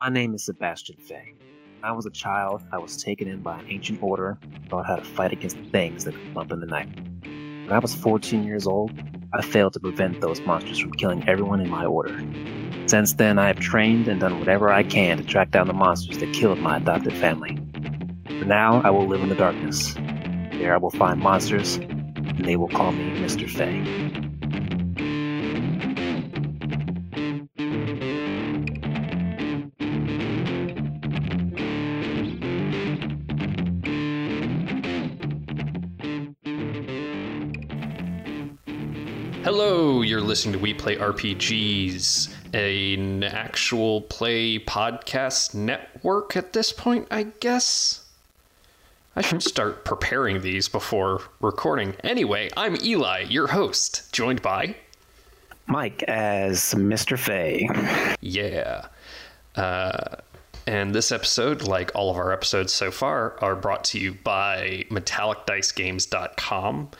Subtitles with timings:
[0.00, 1.34] My name is Sebastian Fay.
[1.80, 4.94] When I was a child, I was taken in by an ancient order taught how
[4.94, 6.88] to fight against the things that could bump in the night.
[7.24, 8.92] When I was 14 years old,
[9.32, 12.16] I failed to prevent those monsters from killing everyone in my order.
[12.86, 16.18] Since then, I have trained and done whatever I can to track down the monsters
[16.18, 17.58] that killed my adopted family.
[18.38, 19.94] For now, I will live in the darkness.
[19.94, 23.50] There I will find monsters, and they will call me Mr.
[23.50, 24.27] Fay.
[40.38, 48.04] Listening to We Play RPGs, an actual play podcast network at this point, I guess.
[49.16, 51.96] I should start preparing these before recording.
[52.04, 54.76] Anyway, I'm Eli, your host, joined by.
[55.66, 57.18] Mike as Mr.
[57.18, 57.68] Fay.
[58.20, 58.86] Yeah.
[59.56, 60.18] Uh,
[60.68, 64.84] and this episode, like all of our episodes so far, are brought to you by
[64.88, 66.90] metallicdicegames.com.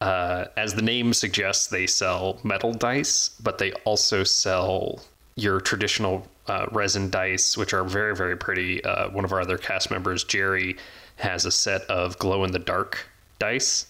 [0.00, 5.00] Uh, as the name suggests, they sell metal dice, but they also sell
[5.34, 8.82] your traditional uh, resin dice, which are very, very pretty.
[8.84, 10.76] Uh, one of our other cast members, Jerry,
[11.16, 13.06] has a set of glow in the dark
[13.38, 13.86] dice.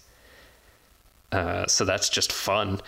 [1.30, 2.80] Uh, so that's just fun.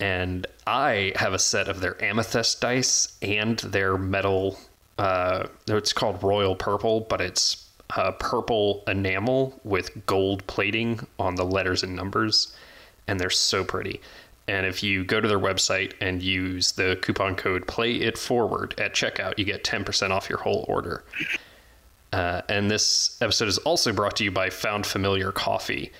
[0.00, 4.58] And I have a set of their amethyst dice and their metal.
[4.98, 7.63] Uh, it's called Royal Purple, but it's
[7.96, 12.54] uh, purple enamel with gold plating on the letters and numbers,
[13.06, 14.00] and they're so pretty.
[14.46, 18.74] And if you go to their website and use the coupon code Play It Forward
[18.78, 21.04] at checkout, you get 10% off your whole order.
[22.12, 25.92] Uh, and this episode is also brought to you by Found Familiar Coffee.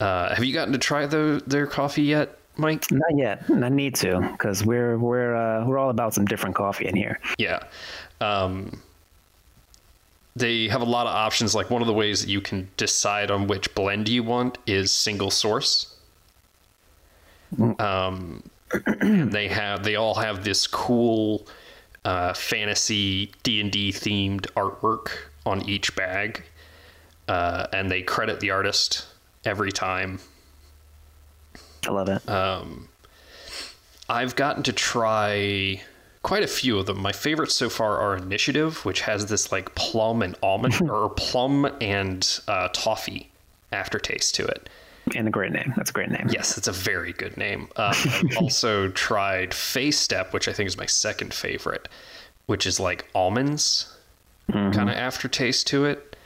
[0.00, 2.84] Uh, have you gotten to try the, their coffee yet, Mike?
[2.90, 3.44] Not yet.
[3.50, 7.18] I need to because we're we're uh, we're all about some different coffee in here.
[7.38, 7.64] Yeah.
[8.20, 8.80] Um,
[10.36, 11.54] they have a lot of options.
[11.54, 14.90] Like one of the ways that you can decide on which blend you want is
[14.90, 15.94] single source.
[17.78, 18.42] Um,
[19.02, 21.46] they have they all have this cool
[22.04, 25.10] uh, fantasy D and D themed artwork
[25.46, 26.44] on each bag,
[27.26, 29.06] uh, and they credit the artist
[29.44, 30.20] every time.
[31.86, 32.28] I love it.
[34.10, 35.82] I've gotten to try
[36.22, 37.00] quite a few of them.
[37.00, 41.70] My favorites so far are Initiative, which has this like plum and almond or plum
[41.80, 43.30] and uh, toffee
[43.72, 44.68] aftertaste to it.
[45.14, 45.72] and a great name.
[45.76, 46.28] That's a great name.
[46.30, 47.68] Yes, it's a very good name.
[47.76, 51.88] Um, I've also tried Face Step, which I think is my second favorite,
[52.46, 53.94] which is like almonds
[54.50, 56.16] kind of aftertaste to it.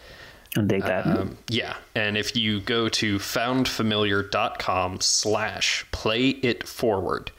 [0.57, 1.07] I dig that.
[1.07, 7.31] Um, yeah, and if you go to foundfamiliar.com slash play it forward,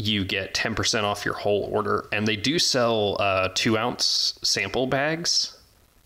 [0.00, 2.06] you get 10% off your whole order.
[2.12, 5.56] And they do sell uh, two ounce sample bags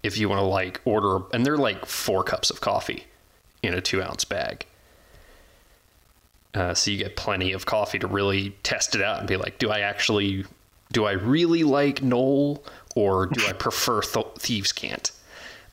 [0.02, 3.04] if you want to like order, and they're like four cups of coffee
[3.62, 4.66] in a two ounce bag.
[6.52, 9.58] Uh, so you get plenty of coffee to really test it out and be like,
[9.58, 10.44] do I actually,
[10.92, 12.62] do I really like Knoll
[12.94, 15.10] or do I prefer Th- Thieves Cant?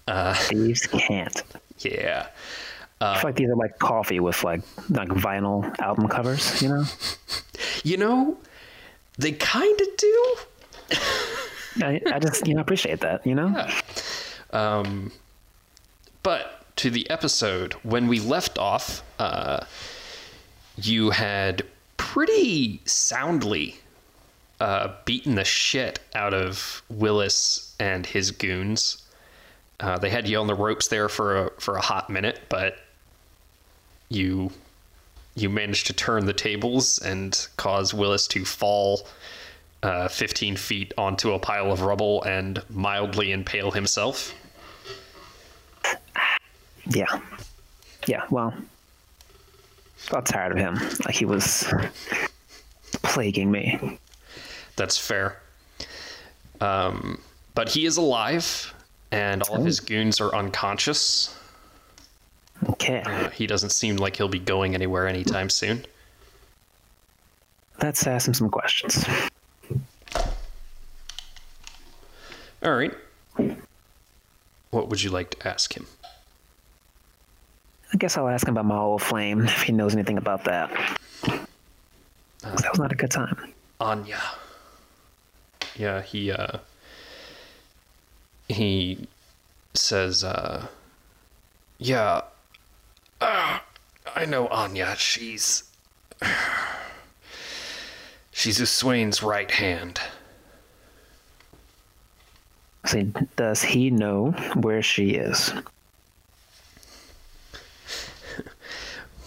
[0.08, 1.44] Thieves cant.
[1.80, 2.28] Yeah.
[3.02, 6.62] I feel like these are like coffee with like like vinyl album covers.
[6.62, 6.84] You know.
[7.84, 8.38] You know,
[9.18, 10.36] they kind of do.
[11.82, 13.26] I, I just you know appreciate that.
[13.26, 13.68] You know.
[14.52, 15.12] Um,
[16.24, 19.66] But to the episode, when we left off, uh,
[20.78, 21.64] you had
[21.98, 23.78] pretty soundly
[24.60, 29.02] uh, beaten the shit out of Willis and his goons.
[29.80, 32.78] Uh, they had you on the ropes there for a for a hot minute, but
[34.12, 34.52] you
[35.36, 39.08] you managed to turn the tables and cause Willis to fall
[39.82, 44.36] uh, 15 feet onto a pile of rubble and mildly impale himself.
[46.88, 47.06] Yeah.
[48.08, 48.24] Yeah.
[48.30, 48.54] Well,
[50.10, 50.76] got tired of him.
[51.06, 51.72] Like he was
[53.02, 53.98] plaguing me.
[54.76, 55.38] That's fair.
[56.60, 57.22] Um,
[57.56, 58.74] but he is alive,
[59.12, 61.36] and all of his goons are unconscious.
[62.70, 63.02] Okay.
[63.06, 65.86] Uh, he doesn't seem like he'll be going anywhere anytime soon.
[67.82, 69.04] Let's ask him some questions.
[72.64, 72.94] All right.
[74.70, 75.88] What would you like to ask him?
[77.94, 80.70] I guess I'll ask him about my old flame if he knows anything about that.
[81.22, 83.54] 'Cause that was not a good time.
[83.80, 84.22] Anya.
[85.76, 86.58] Yeah, he uh
[88.48, 89.08] he
[89.74, 90.68] says uh
[91.80, 92.22] yeah
[93.22, 93.60] uh,
[94.16, 94.96] I know Anya.
[94.98, 95.64] She's
[98.32, 100.02] she's Uswain's right hand.
[102.86, 105.54] See, does he know where she is?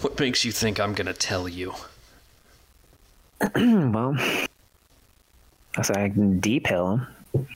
[0.00, 1.72] What makes you think I'm gonna tell you?
[3.54, 4.16] well,
[5.76, 7.46] I said I can detail him.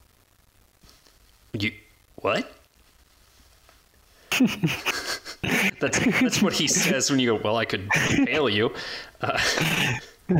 [1.52, 1.72] You
[2.16, 2.50] what?
[5.80, 7.42] that's that's what he says when you go.
[7.42, 8.72] Well, I could fail you.
[9.20, 9.38] Uh,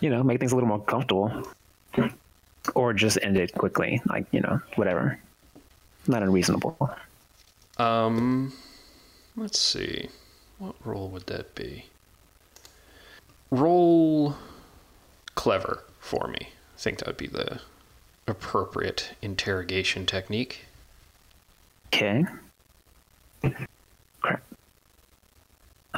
[0.00, 1.48] you know, make things a little more comfortable,
[2.74, 4.00] or just end it quickly.
[4.06, 5.18] Like you know, whatever.
[6.06, 6.90] Not unreasonable.
[7.78, 8.52] Um,
[9.36, 10.08] let's see.
[10.58, 11.86] What role would that be?
[13.50, 14.36] Roll
[15.34, 16.48] clever for me.
[16.76, 17.60] I think that would be the
[18.26, 20.66] appropriate interrogation technique.
[21.88, 22.24] Okay.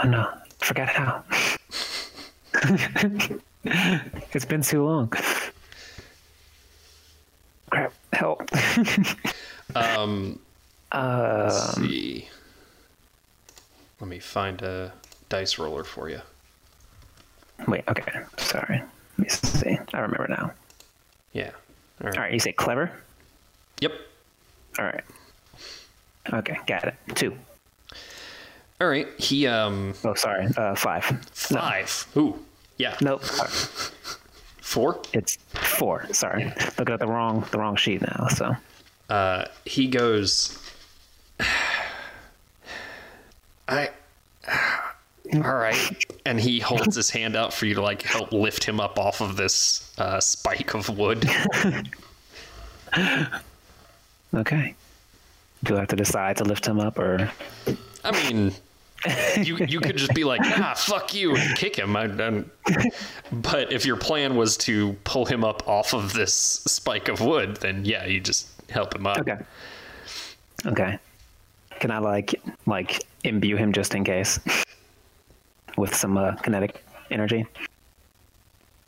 [0.02, 1.25] Oh no, forgot how.
[4.32, 5.12] it's been too long.
[7.70, 8.48] Crap, help.
[9.75, 10.38] Um,
[10.93, 12.28] uh, let's see.
[14.00, 14.93] Let me find a
[15.28, 16.20] dice roller for you.
[17.66, 18.82] wait, okay, sorry.
[19.19, 19.78] Let me see.
[19.93, 20.52] I remember now.
[21.32, 21.50] Yeah.
[22.00, 22.16] All right.
[22.16, 22.93] All right, you say clever?
[23.81, 23.93] Yep.
[24.78, 25.04] All right.
[26.32, 26.94] Okay, got it.
[27.14, 27.37] Two.
[28.81, 29.08] All right.
[29.19, 30.46] He um Oh, sorry.
[30.56, 31.05] Uh, five.
[31.32, 32.06] five.
[32.17, 32.38] Ooh.
[32.78, 32.96] Yeah.
[33.00, 33.23] Nope.
[34.61, 35.00] Four.
[35.12, 36.06] It's four.
[36.12, 38.28] Sorry, looking at the wrong the wrong sheet now.
[38.28, 38.55] So
[39.08, 40.58] Uh, he goes.
[43.69, 43.90] I.
[45.34, 48.79] All right, and he holds his hand out for you to like help lift him
[48.79, 51.29] up off of this uh, spike of wood.
[54.34, 54.75] okay.
[55.64, 57.29] Do I have to decide to lift him up or?
[58.05, 58.52] I mean,
[59.43, 61.97] you you could just be like, ah, fuck you, and kick him.
[61.97, 62.06] I,
[63.31, 67.56] but if your plan was to pull him up off of this spike of wood,
[67.56, 69.19] then yeah, you just help him up.
[69.19, 69.38] Okay.
[70.67, 70.99] Okay.
[71.81, 74.38] Can I like like imbue him just in case
[75.76, 77.47] with some uh, kinetic energy?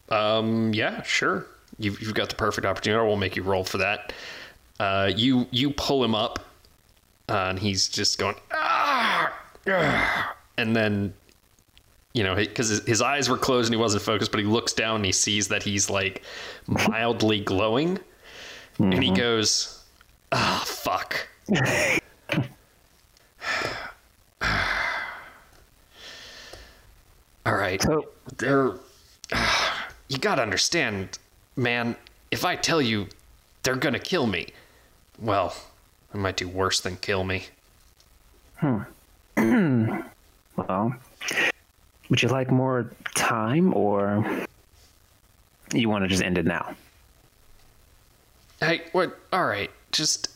[0.09, 1.47] Um, yeah, sure.
[1.79, 2.99] You've, you've got the perfect opportunity.
[2.99, 4.13] I will make you roll for that.
[4.81, 6.39] Uh, you you pull him up,
[7.29, 9.39] uh, and he's just going ah, ah,"
[10.59, 11.15] and then
[12.13, 14.73] you know because his, his eyes were closed and he wasn't focused, but he looks
[14.73, 16.23] down and he sees that he's like
[16.67, 17.99] mildly glowing,
[18.79, 19.85] and he goes,
[20.33, 21.29] "Ah, fuck."
[27.47, 27.81] All right.
[27.83, 28.75] So they're
[30.09, 31.19] you gotta understand
[31.57, 31.97] man
[32.31, 33.07] if i tell you
[33.63, 34.49] they're gonna kill me
[35.19, 35.55] well
[36.15, 37.47] it might do worse than kill me
[40.57, 40.95] well,
[42.09, 44.25] would you like more time or
[45.73, 46.75] you want to just end it now?
[48.61, 50.31] hey what all right just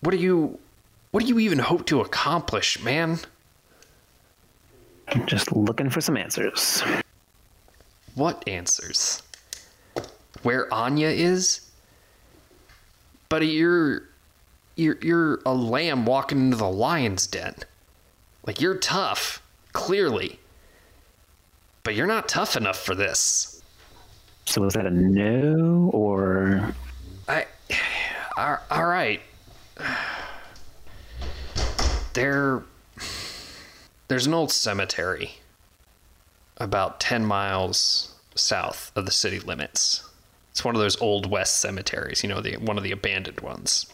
[0.00, 0.56] what do you
[1.10, 3.18] what do you even hope to accomplish man
[5.08, 6.84] I'm Just looking for some answers.
[8.14, 9.22] what answers
[10.44, 11.68] where anya is
[13.28, 14.04] buddy you're
[14.82, 17.54] you're you're a lamb walking into the lion's den
[18.46, 19.42] like you're tough
[19.72, 20.38] clearly
[21.84, 23.62] but you're not tough enough for this
[24.44, 26.74] So was that a no or
[27.28, 27.46] I.
[28.36, 29.20] All all right.
[32.14, 32.62] There.
[34.08, 35.36] There's an old cemetery
[36.58, 40.06] about 10 miles south of the city limits.
[40.50, 43.86] It's one of those old west cemeteries, you know, the one of the abandoned ones.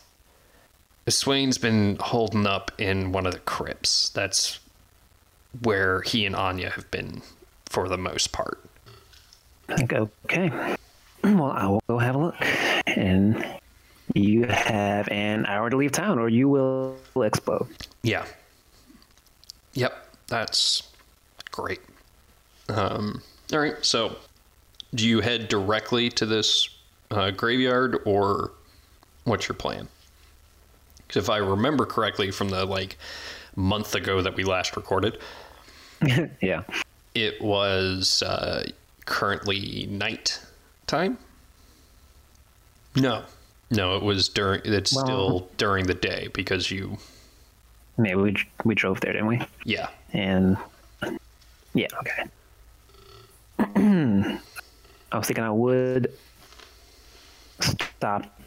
[1.10, 4.10] Swain's been holding up in one of the crypts.
[4.10, 4.60] That's
[5.62, 7.22] where he and Anya have been
[7.66, 8.60] for the most part.
[9.70, 10.76] Okay.
[11.24, 12.36] Well, I will go have a look.
[12.86, 13.44] And
[14.14, 17.66] you have an hour to leave town or you will explode.
[18.02, 18.24] Yeah.
[19.74, 20.82] Yep, that's
[21.50, 21.80] great.
[22.68, 23.22] Um,
[23.52, 24.16] all right, so
[24.94, 26.68] do you head directly to this
[27.10, 28.52] uh, graveyard, or
[29.24, 29.88] what's your plan?
[31.08, 32.96] Because if I remember correctly from the like
[33.56, 35.18] month ago that we last recorded,
[36.40, 36.62] yeah.
[37.14, 38.68] it was uh,
[39.06, 40.40] currently night
[40.86, 41.16] time.
[42.94, 43.24] No,
[43.70, 44.60] no, it was during.
[44.64, 46.98] It's Well- still during the day because you.
[48.00, 49.40] Yeah, we, we drove there, didn't we?
[49.64, 50.56] Yeah, And
[51.74, 52.22] yeah, okay.
[55.10, 56.12] I was thinking I would
[57.60, 58.37] stop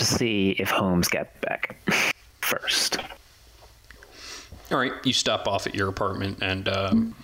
[0.00, 1.76] to see if Holmes got back
[2.40, 2.96] first.
[4.72, 7.14] All right, you stop off at your apartment and um,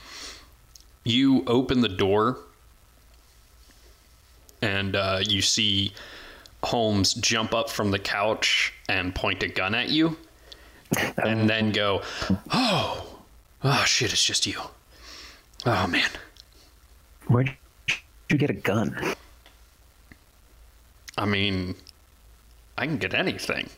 [1.02, 2.38] you open the door,
[4.60, 5.94] and uh, you see
[6.62, 10.18] Holmes jump up from the couch and point a gun at you,
[11.24, 12.02] and then go,
[12.52, 13.20] "Oh,
[13.64, 14.12] oh shit!
[14.12, 14.60] It's just you.
[15.64, 16.10] Oh man."
[17.28, 17.56] Where'd
[18.28, 19.14] you get a gun?
[21.16, 21.74] I mean,
[22.78, 23.68] I can get anything.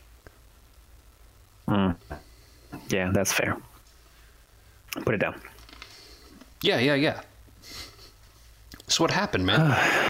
[2.89, 3.57] Yeah, that's fair.
[5.05, 5.39] Put it down.
[6.61, 7.21] Yeah, yeah, yeah.
[8.87, 10.09] So what happened, man?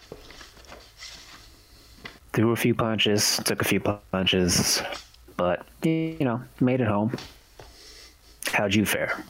[2.32, 4.82] Threw a few punches, took a few punches,
[5.36, 7.14] but you know, made it home.
[8.52, 9.22] How'd you fare?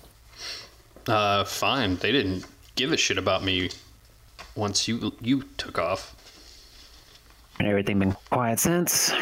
[1.09, 1.97] uh, fine.
[1.97, 3.71] They didn't give a shit about me
[4.55, 6.15] once you you took off.
[7.59, 9.13] And everything been quiet since?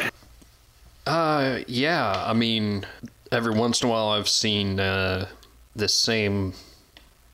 [1.09, 2.23] Uh, yeah.
[2.27, 2.85] I mean,
[3.33, 5.27] every once in a while, I've seen uh,
[5.75, 6.53] this same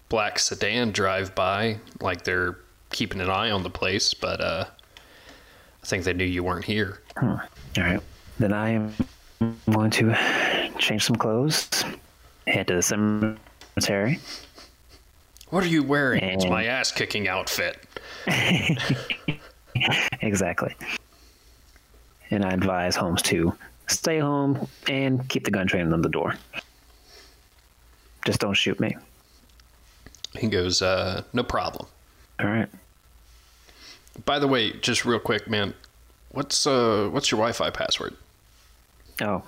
[0.09, 2.59] black sedan drive by, like they're
[2.91, 4.15] keeping an eye on the place.
[4.15, 4.67] But uh,
[5.83, 7.01] I think they knew you weren't here.
[7.21, 7.41] All
[7.77, 8.01] right.
[8.39, 8.95] Then I am
[9.71, 11.69] going to change some clothes,
[12.47, 14.21] head to the cemetery.
[15.51, 16.23] What are you wearing?
[16.23, 17.79] It's my ass kicking outfit.
[20.21, 20.75] Exactly.
[22.35, 23.55] And I advise Holmes to
[23.87, 26.35] stay home and keep the gun trained on the door.
[28.27, 28.97] Just don't shoot me.
[30.37, 31.87] He goes, uh, no problem.
[32.41, 32.69] All right.
[34.25, 35.75] By the way, just real quick, man,
[36.31, 38.17] what's uh, what's your Wi-Fi password?
[39.23, 39.45] Oh.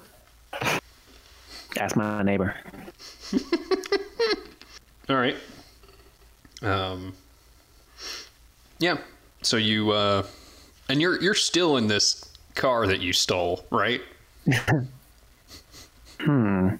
[1.76, 2.54] Ask my neighbor.
[5.08, 5.36] All right.
[6.62, 7.14] Um.
[8.78, 8.98] Yeah.
[9.42, 10.24] So you uh,
[10.88, 14.00] and you're you're still in this car that you stole, right?
[16.20, 16.70] Hmm.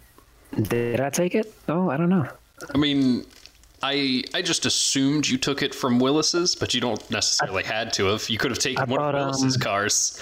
[0.62, 1.54] Did I take it?
[1.68, 2.28] Oh, I don't know.
[2.75, 3.25] I mean,
[3.83, 8.06] I I just assumed you took it from Willis's, but you don't necessarily had to
[8.06, 8.28] have.
[8.28, 10.21] You could have taken I one of thought, um, Willis's cars.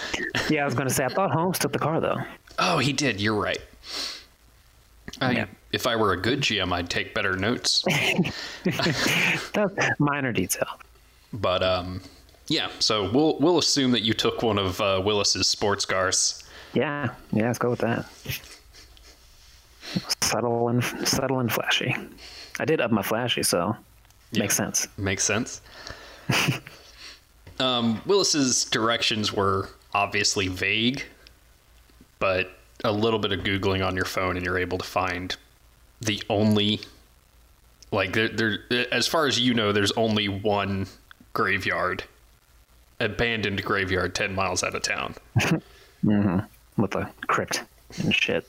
[0.51, 2.19] Yeah, I was going to say, I thought Holmes took the car, though.
[2.59, 3.21] Oh, he did.
[3.21, 3.61] You're right.
[5.21, 5.47] I, Yeah.
[5.73, 7.85] If I were a good GM, I'd take better notes.
[8.65, 10.69] That's minor detail.
[11.33, 12.01] But um,
[12.49, 12.69] yeah.
[12.79, 16.43] So we'll we'll assume that you took one of uh, Willis's sports cars.
[16.73, 18.07] Yeah, yeah, let's go with that.
[20.23, 21.95] Subtle and subtle and flashy.
[22.59, 23.77] I did up my flashy, so
[24.33, 24.89] makes sense.
[24.97, 25.61] Makes sense.
[27.61, 31.05] um, Willis's directions were obviously vague,
[32.19, 35.37] but a little bit of googling on your phone, and you're able to find
[36.01, 36.81] the only
[37.93, 40.87] like there, there as far as you know, there's only one
[41.33, 42.05] graveyard,
[43.05, 45.15] abandoned graveyard, ten miles out of town.
[46.77, 47.65] with a crypt
[47.99, 48.49] and shit.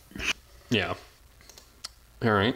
[0.70, 0.94] Yeah.
[2.24, 2.56] All right.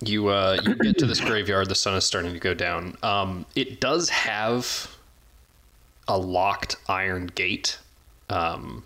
[0.00, 1.68] You uh, you get to this graveyard.
[1.68, 2.96] The sun is starting to go down.
[3.02, 4.94] Um, it does have
[6.06, 7.78] a locked iron gate,
[8.30, 8.84] um,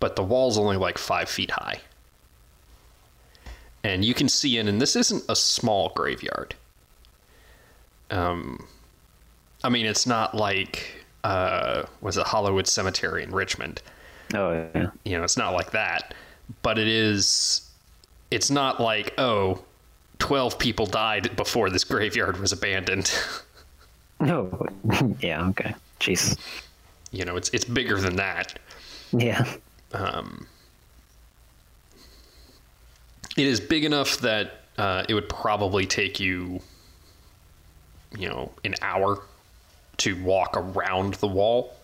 [0.00, 1.80] but the wall's only like five feet high,
[3.84, 4.66] and you can see in.
[4.66, 6.56] And this isn't a small graveyard.
[8.10, 8.66] Um,
[9.62, 13.82] I mean, it's not like uh, was it Hollywood Cemetery in Richmond
[14.34, 14.90] Oh yeah.
[15.04, 16.14] you know, it's not like that,
[16.62, 17.68] but it is,
[18.30, 19.62] it's not like, oh,
[20.18, 23.12] 12 people died before this graveyard was abandoned.
[24.20, 24.66] Oh
[25.20, 25.46] yeah.
[25.50, 25.72] Okay.
[26.00, 26.36] Jeez.
[27.12, 28.58] you know, it's, it's bigger than that.
[29.12, 29.44] Yeah.
[29.92, 30.44] Um.
[33.36, 36.60] It is big enough that uh, it would probably take you,
[38.18, 39.22] you know, an hour
[39.98, 41.74] to walk around the wall.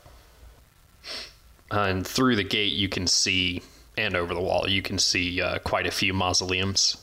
[1.70, 3.62] and through the gate, you can see,
[3.96, 6.96] and over the wall, you can see uh, quite a few mausoleums.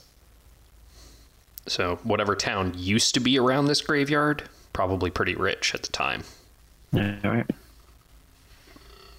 [1.68, 6.24] So, whatever town used to be around this graveyard, probably pretty rich at the time.
[6.94, 7.46] All right.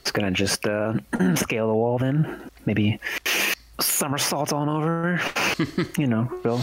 [0.00, 0.94] It's gonna just uh,
[1.36, 2.50] scale the wall then.
[2.66, 2.98] Maybe
[3.80, 5.20] somersault on over.
[5.98, 6.58] you know, real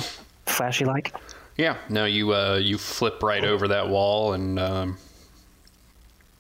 [0.45, 1.13] flashy like.
[1.57, 1.77] Yeah.
[1.89, 4.97] No, you uh, you flip right over that wall, and um,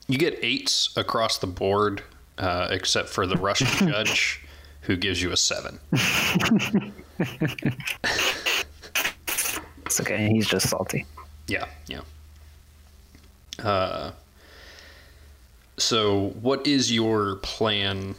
[0.09, 2.03] you get eights across the board,
[2.39, 4.41] uh, except for the Russian judge,
[4.81, 5.79] who gives you a seven.
[9.85, 10.29] It's okay.
[10.29, 11.05] He's just salty.
[11.47, 12.01] Yeah, yeah.
[13.63, 14.11] Uh,
[15.77, 18.15] so, what is your plan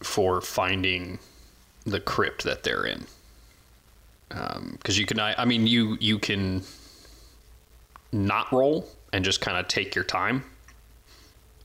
[0.00, 1.18] for finding
[1.84, 3.06] the crypt that they're in?
[4.28, 6.62] Because you can, I, I mean, you you can
[8.12, 10.44] not roll and just kind of take your time.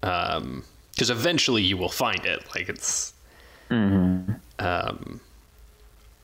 [0.04, 2.44] Because eventually you will find it.
[2.56, 3.14] Like it's.
[4.60, 5.20] Um,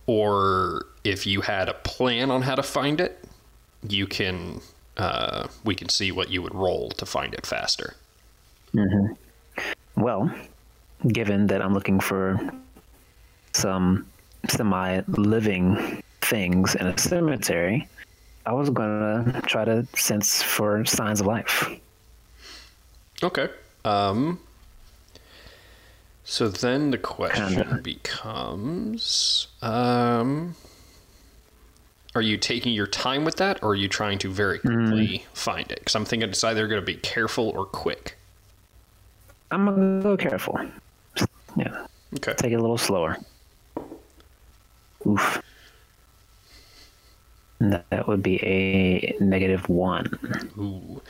[0.06, 3.24] or if you had a plan on how to find it,
[3.88, 4.62] you can
[4.98, 7.96] uh, we can see what you would roll to find it faster.
[8.74, 9.16] Mhm.
[9.96, 10.30] Well,
[11.08, 12.38] given that I'm looking for
[13.54, 14.06] some
[14.48, 17.88] semi living things in a cemetery,
[18.46, 21.70] I was gonna try to sense for signs of life.
[23.24, 23.48] Okay.
[23.90, 24.40] Um.
[26.24, 30.56] So then the question becomes: um,
[32.14, 35.72] Are you taking your time with that, or are you trying to very quickly find
[35.72, 35.80] it?
[35.80, 38.16] Because I'm thinking it's either going to be careful or quick.
[39.52, 40.60] I'm gonna go careful.
[41.56, 42.36] Yeah, Okay.
[42.36, 43.18] take it a little slower.
[45.08, 45.42] Oof.
[47.60, 50.06] That would be a negative one.
[50.60, 51.02] Ooh.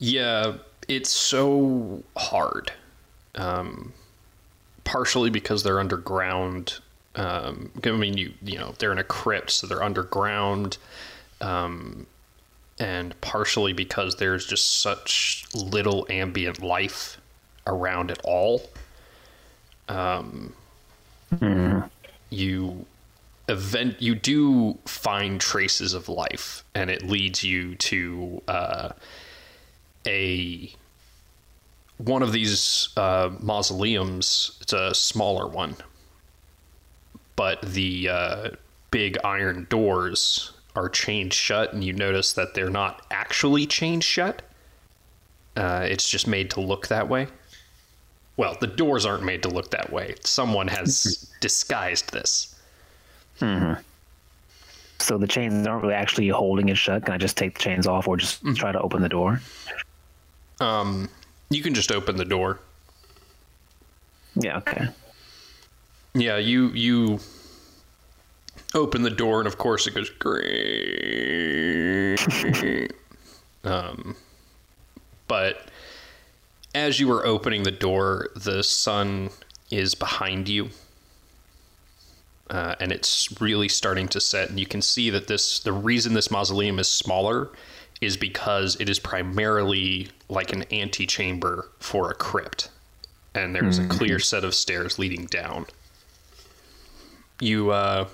[0.00, 0.54] Yeah,
[0.88, 2.72] it's so hard.
[3.34, 3.92] Um,
[4.88, 6.78] partially because they're underground.
[7.14, 10.78] Um, I mean, you you know they're in a crypt, so they're underground,
[11.40, 12.06] um,
[12.78, 17.18] and partially because there's just such little ambient life
[17.66, 18.62] around it all.
[19.88, 20.54] Um,
[22.30, 22.86] you
[23.48, 28.88] event you do find traces of life, and it leads you to uh,
[30.06, 30.72] a
[31.98, 34.58] one of these uh, mausoleums.
[34.60, 35.76] It's a smaller one,
[37.36, 38.50] but the uh,
[38.90, 44.42] big iron doors are chained shut, and you notice that they're not actually chained shut.
[45.56, 47.26] Uh, it's just made to look that way.
[48.36, 50.14] Well, the doors aren't made to look that way.
[50.22, 52.54] Someone has disguised this.
[53.40, 53.74] Hmm.
[55.00, 57.04] So the chains aren't really actually holding it shut.
[57.04, 59.40] Can I just take the chains off or just try to open the door?
[60.60, 61.08] Um,
[61.50, 62.60] you can just open the door.
[64.34, 64.88] Yeah, okay.
[66.14, 67.20] Yeah, you you
[68.74, 70.48] open the door, and of course it goes great.
[73.64, 74.16] um,
[75.26, 75.68] but
[76.74, 79.30] as you are opening the door, the sun
[79.70, 80.70] is behind you,
[82.50, 84.50] uh, and it's really starting to set.
[84.50, 87.50] And you can see that this the reason this mausoleum is smaller
[88.00, 92.70] is because it is primarily like an antechamber for a crypt,
[93.34, 95.66] and there's a clear set of stairs leading down.
[97.40, 98.08] You uh,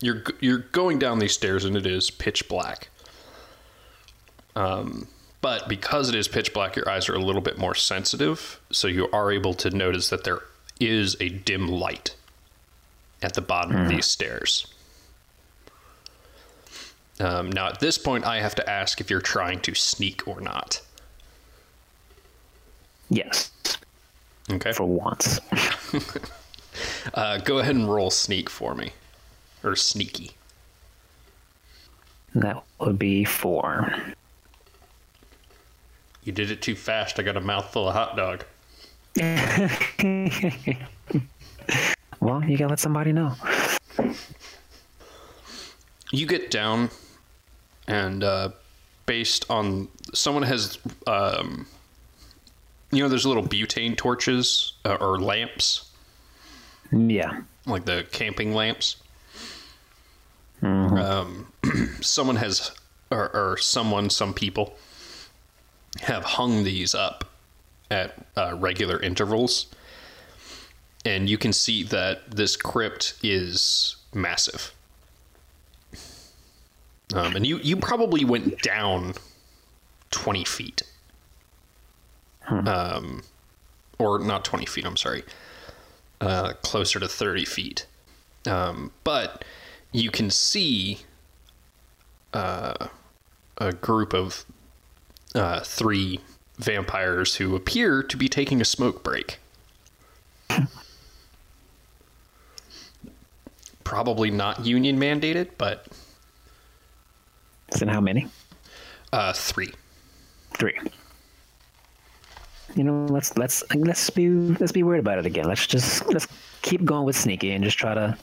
[0.00, 2.88] you're you're going down these stairs, and it is pitch black.
[4.54, 5.08] Um,
[5.40, 8.86] but because it is pitch black, your eyes are a little bit more sensitive, so
[8.86, 10.40] you are able to notice that there
[10.78, 12.14] is a dim light
[13.22, 14.66] at the bottom of these stairs.
[17.22, 20.40] Um, now, at this point, I have to ask if you're trying to sneak or
[20.40, 20.80] not.
[23.08, 23.50] Yes,
[24.50, 24.72] Okay.
[24.72, 25.40] for once.
[27.12, 28.92] Uh, go ahead and roll sneak for me,
[29.62, 30.30] or sneaky.
[32.34, 33.94] That would be four.
[36.24, 37.18] You did it too fast.
[37.18, 38.44] I got a mouthful of hot dog.
[42.20, 43.34] Well, you gotta let somebody know.
[46.10, 46.88] you get down
[47.86, 48.50] and uh,
[49.06, 51.66] based on someone has um,
[52.90, 55.90] you know there's little butane torches uh, or lamps?
[56.92, 57.40] Yeah.
[57.66, 58.96] like the camping lamps?
[60.60, 61.52] Um,
[62.00, 62.70] someone has
[63.10, 64.74] or, or someone some people
[66.00, 67.24] have hung these up
[67.90, 69.66] at uh, regular intervals.
[71.04, 74.72] And you can see that this crypt is massive
[77.14, 79.14] um, and you, you probably went down
[80.10, 80.82] 20 feet.
[82.48, 83.22] Um,
[83.98, 85.22] or not 20 feet, I'm sorry.
[86.20, 87.86] Uh, closer to 30 feet.
[88.46, 89.44] Um, but
[89.92, 90.98] you can see
[92.32, 92.88] uh,
[93.58, 94.44] a group of
[95.34, 96.20] uh, three
[96.58, 99.38] vampires who appear to be taking a smoke break.
[103.84, 105.86] Probably not union mandated, but
[107.80, 108.28] And how many?
[109.12, 109.72] uh, three.
[110.54, 110.78] Three.
[112.74, 115.44] You know, let's let's let's be let's be worried about it again.
[115.44, 116.26] Let's just let's
[116.62, 118.16] keep going with sneaky and just try to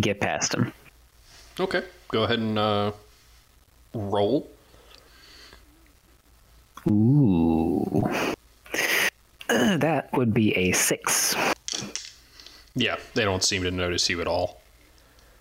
[0.00, 0.72] get past him.
[1.58, 2.92] Okay, go ahead and uh,
[3.94, 4.48] roll.
[6.90, 8.02] Ooh.
[9.48, 11.34] Uh, that would be a six.
[12.74, 14.60] Yeah, they don't seem to notice you at all.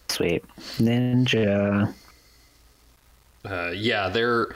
[0.07, 0.43] Sweet.
[0.77, 1.93] Ninja.
[3.49, 4.55] Uh, yeah, they're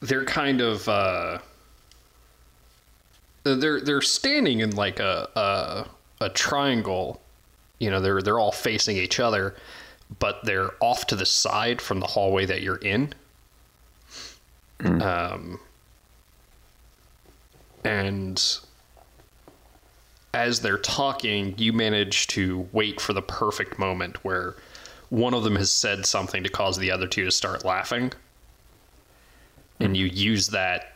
[0.00, 1.38] they're kind of uh,
[3.44, 7.20] they're they're standing in like a, a a triangle.
[7.78, 9.56] You know, they're they're all facing each other,
[10.18, 13.12] but they're off to the side from the hallway that you're in.
[14.84, 15.60] Um,
[17.84, 18.42] and
[20.34, 24.56] as they're talking, you manage to wait for the perfect moment where
[25.12, 28.10] one of them has said something to cause the other two to start laughing.
[29.78, 30.94] And you use that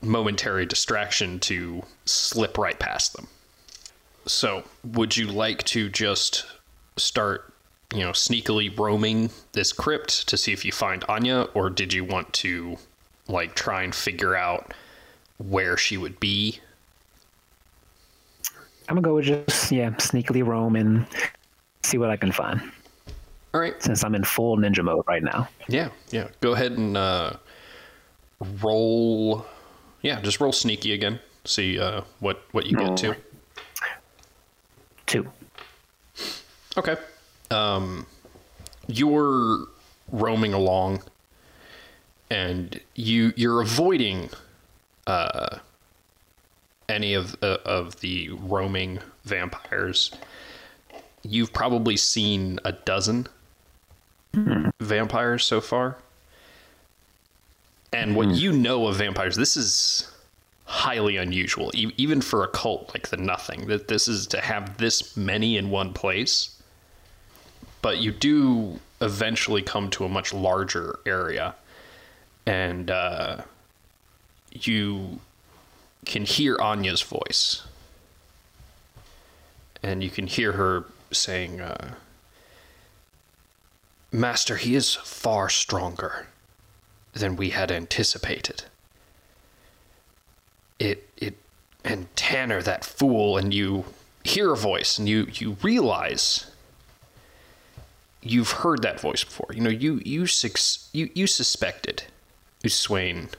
[0.00, 3.26] momentary distraction to slip right past them.
[4.26, 6.46] So, would you like to just
[6.96, 7.52] start,
[7.92, 12.04] you know, sneakily roaming this crypt to see if you find Anya, or did you
[12.04, 12.76] want to,
[13.26, 14.72] like, try and figure out
[15.38, 16.60] where she would be?
[18.88, 21.08] I'm gonna go with just yeah, sneakily roam and
[21.82, 22.62] see what I can find.
[23.54, 23.80] All right.
[23.82, 25.48] Since I'm in full ninja mode right now.
[25.68, 26.28] Yeah, yeah.
[26.40, 27.34] Go ahead and uh,
[28.60, 29.46] roll.
[30.02, 31.18] Yeah, just roll sneaky again.
[31.44, 33.16] See uh, what what you get to.
[35.06, 35.26] Two.
[36.76, 36.96] Okay.
[37.50, 38.06] Um,
[38.86, 39.66] you're
[40.12, 41.02] roaming along,
[42.30, 44.28] and you you're avoiding
[45.06, 45.58] uh,
[46.88, 50.12] any of uh, of the roaming vampires.
[51.22, 53.26] You've probably seen a dozen
[54.32, 55.96] vampires so far.
[57.92, 60.10] And what you know of vampires, this is
[60.64, 63.66] highly unusual, e- even for a cult like the Nothing.
[63.68, 66.60] That this is to have this many in one place.
[67.80, 71.54] But you do eventually come to a much larger area,
[72.44, 73.42] and uh,
[74.52, 75.20] you
[76.04, 77.62] can hear Anya's voice,
[79.82, 81.60] and you can hear her saying.
[81.60, 81.94] Uh,
[84.10, 86.28] Master, he is far stronger
[87.12, 88.64] than we had anticipated.
[90.78, 91.36] It it
[91.84, 93.84] and Tanner, that fool, and you
[94.24, 96.46] hear a voice and you you realize
[98.22, 99.48] you've heard that voice before.
[99.52, 102.04] You know, you you sus- you, you suspected
[102.64, 103.32] Uswain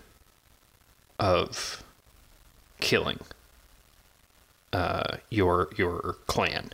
[1.20, 1.84] of
[2.80, 3.20] killing
[4.74, 6.72] uh, your your clan.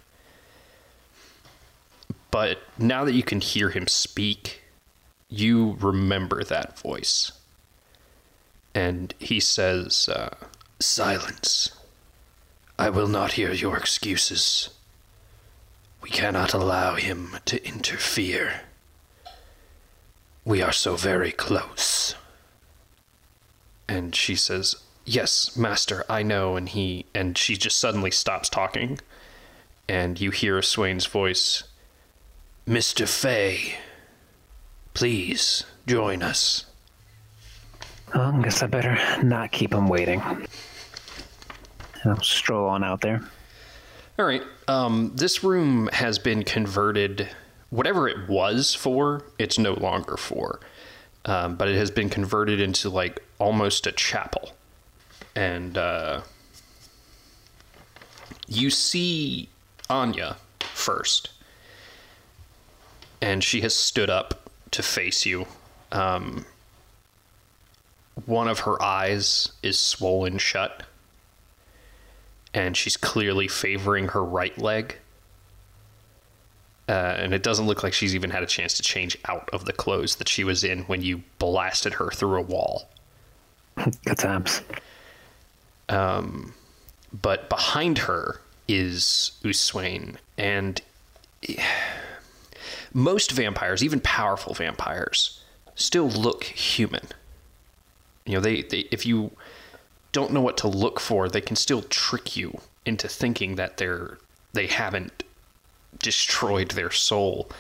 [2.36, 4.62] But now that you can hear him speak,
[5.30, 7.32] you remember that voice.
[8.74, 10.36] And he says, uh,
[10.78, 11.72] Silence.
[12.78, 14.70] I will not hear your excuses.
[16.02, 18.64] We cannot allow him to interfere.
[20.44, 22.16] We are so very close.
[23.88, 26.58] And she says, Yes, master, I know.
[26.58, 29.00] And he, and she just suddenly stops talking.
[29.88, 31.64] And you hear Swain's voice,
[32.68, 33.08] Mr.
[33.08, 33.76] Fay,
[34.96, 36.66] please join us.
[38.12, 40.20] I guess I better not keep him waiting.
[42.06, 43.22] I'll stroll on out there.
[44.18, 44.42] All right.
[44.68, 47.30] Um, this room has been converted.
[47.70, 50.60] Whatever it was for, it's no longer for.
[51.26, 54.54] Um, but it has been converted into like almost a chapel.
[55.36, 56.22] And uh,
[58.48, 59.50] you see
[59.88, 61.30] Anya first.
[63.26, 65.48] And she has stood up to face you.
[65.92, 66.46] Um,
[68.26, 70.84] one of her eyes is swollen shut
[72.54, 74.98] and she's clearly favoring her right leg.
[76.88, 79.66] Uh, and it doesn't look like she's even had a chance to change out of
[79.66, 82.90] the clothes that she was in when you blasted her through a wall.
[84.06, 84.62] Good times.
[87.22, 90.82] But behind her is Uswain, and
[92.96, 95.44] most vampires, even powerful vampires,
[95.76, 97.04] still look human.
[98.26, 99.32] You know, they, they if you
[100.14, 104.18] don't know what to look for, they can still trick you into thinking that they're
[104.54, 105.24] they haven't
[106.00, 107.52] destroyed their soul.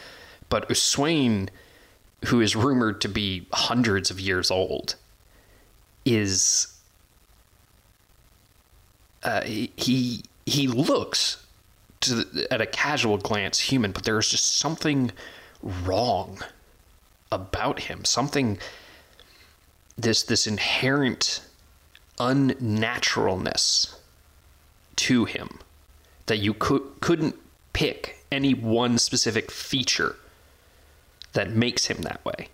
[0.47, 1.49] But Uswain,
[2.27, 4.95] who is rumored to be hundreds of years old,
[6.05, 6.73] is
[9.21, 11.44] uh, he he looks
[12.07, 15.11] the, at a casual glance human, but there is just something
[15.61, 16.39] wrong
[17.31, 18.05] about him.
[18.05, 18.57] Something
[19.97, 21.41] this this inherent
[22.19, 23.95] unnaturalness
[24.95, 25.59] to him
[26.25, 27.35] that you could couldn't
[27.73, 30.15] pick any one specific feature
[31.33, 32.49] that makes him that way.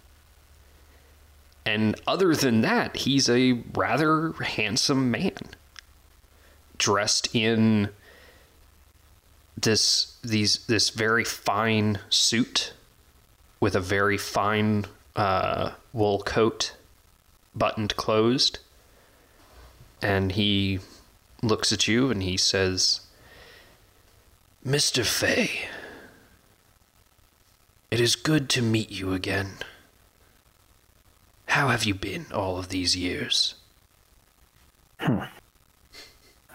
[1.65, 5.37] And other than that, he's a rather handsome man
[6.77, 7.89] dressed in
[9.61, 12.73] this these this very fine suit
[13.59, 16.75] with a very fine uh, wool coat
[17.55, 18.59] buttoned closed
[20.01, 20.79] and he
[21.43, 23.01] looks at you and he says
[24.65, 25.67] mr fay
[27.89, 29.57] it is good to meet you again
[31.47, 33.55] how have you been all of these years
[34.99, 35.19] hmm.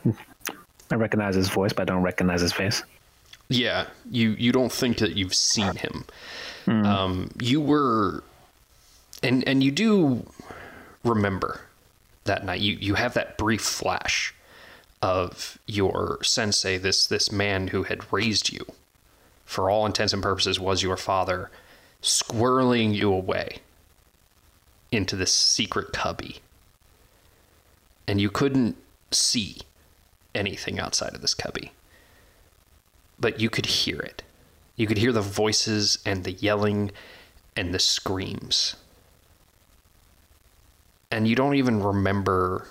[0.91, 2.83] I recognize his voice, but I don't recognize his face.
[3.49, 6.05] Yeah, you you don't think that you've seen him.
[6.67, 8.25] Um, you were,
[9.23, 10.27] and and you do
[11.05, 11.61] remember
[12.25, 12.61] that night.
[12.61, 14.35] You you have that brief flash
[15.01, 18.67] of your sensei, this this man who had raised you,
[19.45, 21.51] for all intents and purposes, was your father,
[22.03, 23.59] squirreling you away
[24.91, 26.39] into this secret cubby,
[28.09, 28.77] and you couldn't
[29.13, 29.59] see
[30.35, 31.71] anything outside of this cubby
[33.19, 34.23] but you could hear it.
[34.77, 36.91] You could hear the voices and the yelling
[37.57, 38.77] and the screams.
[41.11, 42.69] And you don't even remember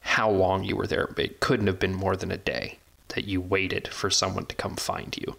[0.00, 1.08] how long you were there.
[1.16, 4.76] It couldn't have been more than a day that you waited for someone to come
[4.76, 5.36] find you.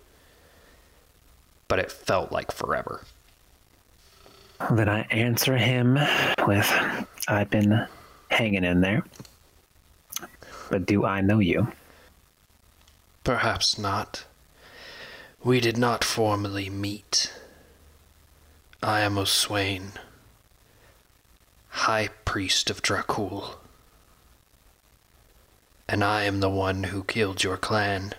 [1.68, 3.04] But it felt like forever.
[4.72, 6.00] Then I answer him
[6.48, 6.72] with,
[7.28, 7.86] I've been
[8.30, 9.04] hanging in there.
[10.70, 11.68] But do I know you?
[13.28, 14.24] Perhaps not.
[15.44, 17.34] We did not formally meet.
[18.82, 19.98] I am Oswain,
[21.68, 23.56] High Priest of Dracul.
[25.90, 28.14] And I am the one who killed your clan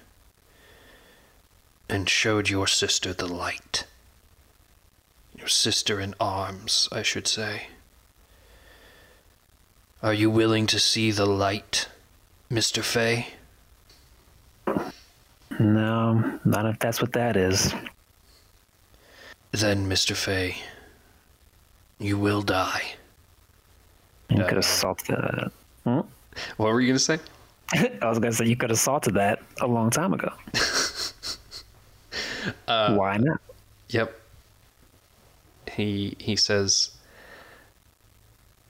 [1.88, 3.86] and showed your sister the light.
[5.34, 7.68] Your sister in arms, I should say.
[10.02, 11.88] Are you willing to see the light,
[12.50, 12.82] Mr.
[12.82, 13.28] Fay?
[15.58, 17.74] No, not if that's what that is.
[19.52, 20.14] Then, Mr.
[20.14, 20.56] Fay,
[21.98, 22.94] you will die.
[24.28, 25.52] You could have salted that.
[25.84, 26.00] Hmm?
[26.58, 27.18] What were you going to say?
[28.02, 30.32] I was gonna say you could have salted that a long time ago.
[32.66, 33.40] Uh, Why not?
[33.90, 34.18] Yep.
[35.72, 36.92] He he says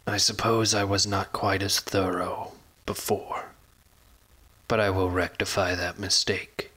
[0.06, 2.52] I suppose I was not quite as thorough
[2.86, 3.50] before.
[4.66, 6.72] But I will rectify that mistake.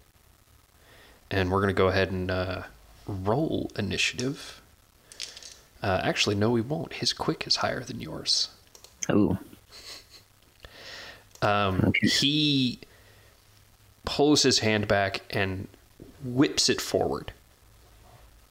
[1.31, 2.63] And we're going to go ahead and uh,
[3.07, 4.61] roll initiative.
[5.81, 6.93] Uh, actually, no, we won't.
[6.93, 8.49] His quick is higher than yours.
[9.09, 9.37] Ooh,
[11.41, 12.79] Um, He
[14.05, 15.67] pulls his hand back and
[16.23, 17.31] whips it forward,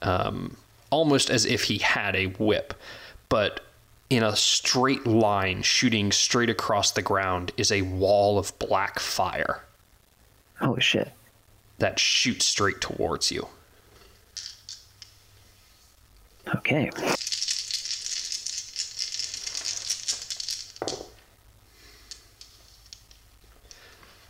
[0.03, 0.57] um,
[0.91, 2.75] almost as if he had a whip,
[3.29, 3.61] but
[4.09, 9.63] in a straight line, shooting straight across the ground, is a wall of black fire
[10.61, 11.11] holy shit!
[11.81, 13.49] That shoots straight towards you.
[16.55, 16.91] Okay,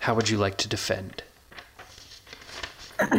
[0.00, 1.22] How would you like to defend?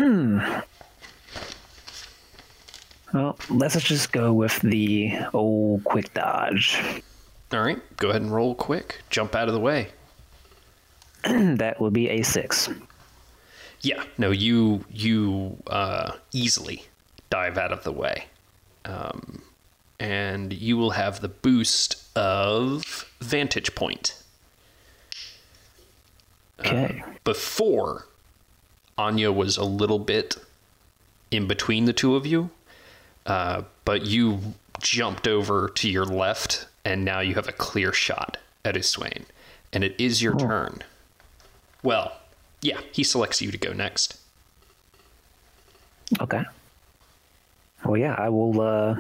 [3.14, 7.02] well, let's just go with the old quick dodge.
[7.54, 9.04] All right, go ahead and roll quick.
[9.10, 9.90] Jump out of the way.
[11.24, 12.68] that will be a six.
[13.82, 16.86] Yeah, no, you you uh, easily
[17.30, 18.26] dive out of the way,
[18.86, 19.42] um,
[20.00, 24.22] and you will have the boost of vantage point.
[26.60, 28.06] Okay, Before,
[28.98, 30.38] Anya was a little bit
[31.32, 32.52] in between the two of you,
[33.26, 34.40] uh, but you
[34.80, 39.24] jumped over to your left, and now you have a clear shot at Iswain,
[39.74, 40.84] and it is your turn.
[41.82, 42.12] Well,
[42.62, 44.18] yeah, he selects you to go next.
[46.20, 46.44] okay.
[47.86, 48.62] Well, yeah, I will.
[48.62, 48.96] uh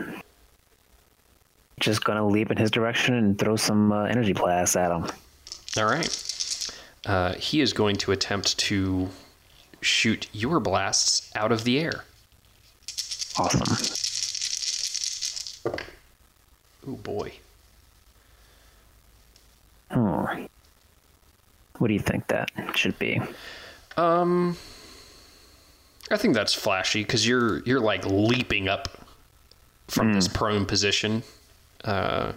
[1.80, 5.06] Just gonna leap in his direction and throw some uh, energy blasts at him.
[5.78, 6.72] All right.
[7.06, 9.10] Uh, he is going to attempt to
[9.82, 12.04] shoot your blasts out of the air.
[13.38, 13.78] Awesome.
[16.88, 17.34] Oh boy.
[19.92, 20.46] Hmm.
[21.82, 23.20] What do you think that should be?
[23.98, 24.56] Um,
[26.12, 29.08] I think that's flashy because you're you're like leaping up
[29.88, 31.24] from this prone position.
[31.84, 32.34] Uh,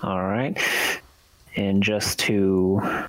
[0.00, 0.56] All right.
[1.56, 3.08] And just to,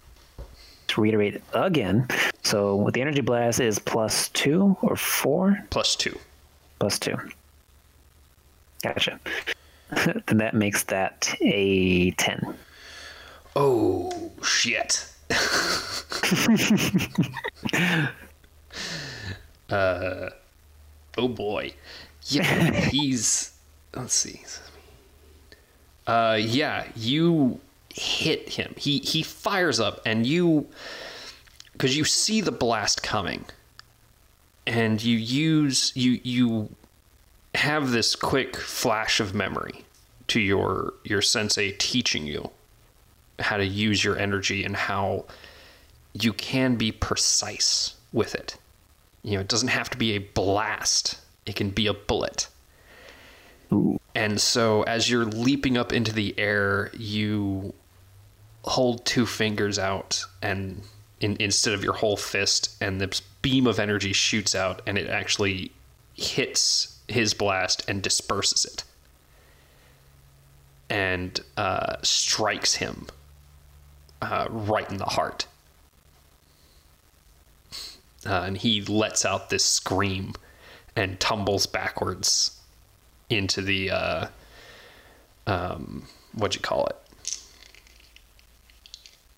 [0.88, 2.08] to reiterate again,
[2.42, 5.64] so with the energy blast is plus two or four?
[5.70, 6.18] plus two.
[6.80, 7.16] Plus two.
[8.82, 9.20] Gotcha.
[9.92, 12.56] then that makes that a 10.
[13.56, 15.14] Oh shit.
[19.70, 20.30] Uh,
[21.18, 21.74] oh boy.
[22.24, 23.54] Yeah, he's.
[23.96, 24.42] Let's see.
[26.06, 27.60] Uh, yeah, you
[27.94, 28.74] hit him.
[28.78, 30.68] He he fires up, and you,
[31.74, 33.46] because you see the blast coming,
[34.66, 36.70] and you use you you
[37.56, 39.84] have this quick flash of memory
[40.28, 42.52] to your your sensei teaching you
[43.40, 45.26] how to use your energy and how
[46.14, 48.58] you can be precise with it.
[49.24, 52.48] You know, it doesn't have to be a blast, it can be a bullet.
[53.72, 54.00] Ooh.
[54.16, 57.74] And so as you're leaping up into the air, you
[58.64, 60.82] hold two fingers out and
[61.20, 65.10] in, instead of your whole fist and this beam of energy shoots out and it
[65.10, 65.72] actually
[66.14, 68.84] hits his blast and disperses it
[70.90, 73.08] and uh, strikes him
[74.22, 75.46] uh, right in the heart
[78.26, 80.34] uh, and he lets out this scream
[80.96, 82.60] and tumbles backwards
[83.30, 84.28] into the uh,
[85.46, 86.04] um,
[86.34, 86.96] what'd you call it?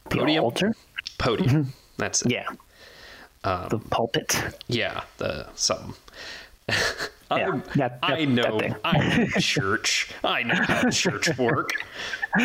[0.09, 0.43] The Podium?
[0.43, 0.75] altar?
[1.17, 1.73] Podium.
[1.97, 2.31] That's it.
[2.31, 2.47] Yeah.
[3.43, 4.35] the pulpit.
[4.67, 5.93] Yeah, the something.
[7.31, 8.59] Yeah, I'm- that- I know.
[8.83, 10.09] I know church.
[10.23, 11.69] I know how church work.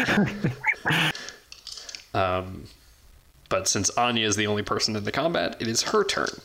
[2.15, 2.65] um,
[3.49, 6.41] but since Anya is the only person in the combat, it is her turn.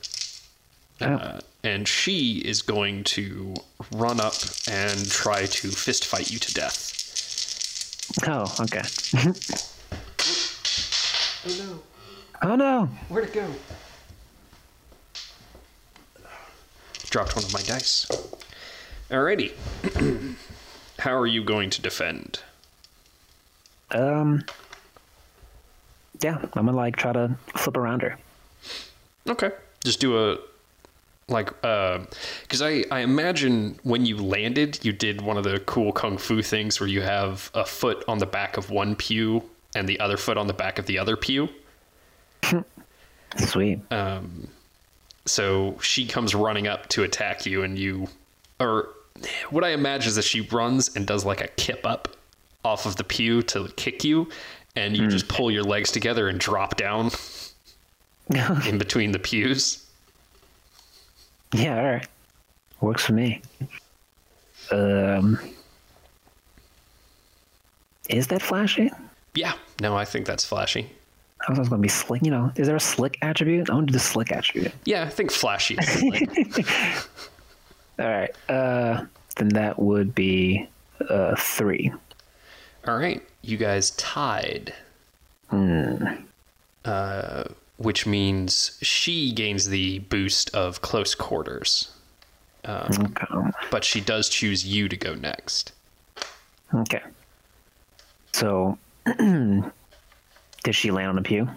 [0.99, 3.55] Uh, and she is going to
[3.93, 4.33] run up
[4.69, 6.95] and try to fist fight you to death.
[8.27, 8.81] Oh, okay.
[11.45, 11.79] Oh no!
[12.41, 12.85] Oh no.
[13.07, 13.47] Where'd it go?
[17.09, 18.05] Dropped one of my dice.
[19.09, 19.53] Alrighty.
[20.99, 22.41] How are you going to defend?
[23.91, 24.43] Um.
[26.21, 28.17] Yeah, I'm gonna like try to flip around her.
[29.27, 29.51] Okay.
[29.83, 30.37] Just do a
[31.29, 31.99] like uh
[32.41, 36.41] because I, I imagine when you landed you did one of the cool kung fu
[36.41, 39.43] things where you have a foot on the back of one pew
[39.75, 41.47] and the other foot on the back of the other pew
[43.37, 43.79] Sweet.
[43.91, 44.47] Um,
[45.25, 48.07] so she comes running up to attack you and you
[48.59, 48.89] or
[49.51, 52.15] what i imagine is that she runs and does like a kip up
[52.65, 54.27] off of the pew to kick you
[54.79, 57.11] and you just pull your legs together and drop down
[58.67, 59.85] in between the pews
[61.51, 62.07] yeah, all right.
[62.79, 63.41] Works for me.
[64.71, 65.39] Um.
[68.07, 68.91] Is that flashy?
[69.35, 70.89] yeah no i think that's flashy
[71.47, 72.21] I was gonna be slick.
[72.23, 73.69] You know, is there a slick attribute?
[73.69, 74.73] I want to do the slick attribute.
[74.85, 76.03] yeah i think flashy is
[77.99, 78.33] All right.
[78.49, 79.05] Uh,
[79.37, 80.67] then that would be
[81.09, 81.91] uh three.
[82.87, 84.73] all right you guys tied
[86.85, 87.43] uh,
[87.77, 91.91] which means she gains the boost of close quarters
[92.67, 93.25] Okay.
[93.71, 95.71] but she does choose you to go next
[96.73, 97.01] Okay.
[98.31, 98.77] So,
[100.63, 101.49] does she land on the pew?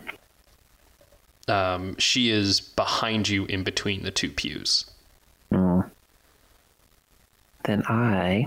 [1.49, 4.87] um, she is behind you in between the two pews.
[5.51, 5.85] Then
[7.89, 8.47] I,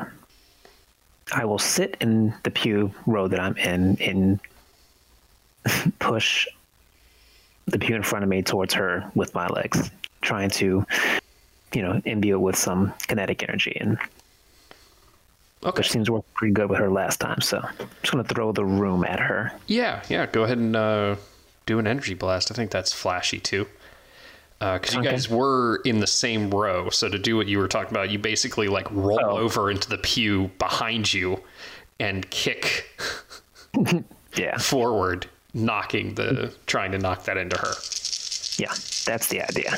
[1.35, 4.39] I will sit in the pew row that I'm in and
[5.99, 6.47] push
[7.67, 10.85] the pew in front of me towards her with my legs, trying to,
[11.73, 13.97] you know, imbue it with some kinetic energy, and
[15.63, 15.79] Okay.
[15.79, 17.41] which seems to work pretty good with her last time.
[17.41, 19.51] So, I'm just gonna throw the room at her.
[19.65, 20.27] Yeah, yeah.
[20.27, 21.15] Go ahead and uh,
[21.65, 22.51] do an energy blast.
[22.51, 23.65] I think that's flashy too.
[24.59, 25.11] Because you Okay.
[25.11, 28.17] guys were in the same row, so to do what you were talking about, you
[28.17, 29.37] basically like roll Oh.
[29.37, 31.41] over into the pew behind you
[31.99, 32.89] and kick
[34.35, 37.73] Yeah, forward, knocking the trying to knock that into her.
[38.57, 38.73] yeah,
[39.05, 39.73] that's the idea.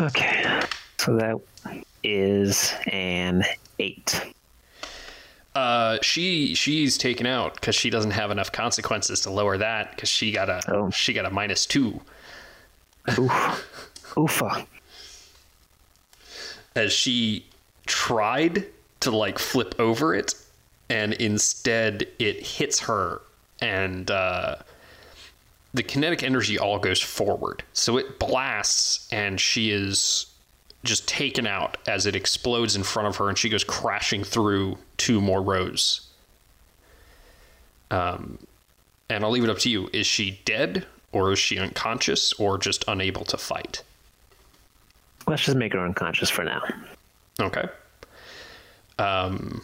[0.00, 0.60] Okay,
[0.98, 1.36] so that
[2.02, 3.44] is an
[3.78, 4.20] eight.
[5.54, 10.08] Uh, she she's taken out because she doesn't have enough consequences to lower that because
[10.08, 10.90] she got a Oh.
[10.90, 12.00] she got a minus two
[13.10, 14.66] Oof, oofa.
[16.76, 17.46] as she
[17.86, 18.66] tried
[19.00, 20.34] to like flip over it
[20.88, 23.20] and instead it hits her
[23.60, 24.56] and uh,
[25.74, 27.62] the kinetic energy all goes forward.
[27.72, 30.26] So it blasts and she is
[30.84, 34.78] just taken out as it explodes in front of her and she goes crashing through
[34.96, 36.08] two more rows.
[37.90, 38.38] Um,
[39.10, 39.88] and i'll leave it up to you.
[39.92, 43.82] Is she dead or is she unconscious or just unable to fight
[45.26, 46.62] Let's just make her unconscious for now.
[47.40, 47.68] Okay.
[48.98, 49.62] Um,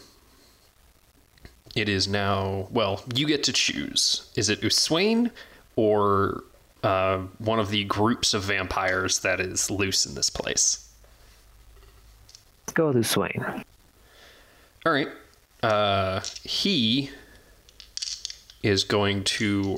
[1.75, 2.67] it is now.
[2.71, 4.29] Well, you get to choose.
[4.35, 5.31] Is it Uswain
[5.75, 6.43] or
[6.83, 10.89] uh, one of the groups of vampires that is loose in this place?
[12.65, 13.63] Let's go with Swain.
[14.85, 15.09] All right.
[15.61, 17.11] Uh, he
[18.63, 19.77] is going to.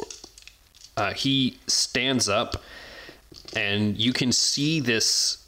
[0.98, 2.62] Uh, he stands up,
[3.56, 5.46] and you can see this.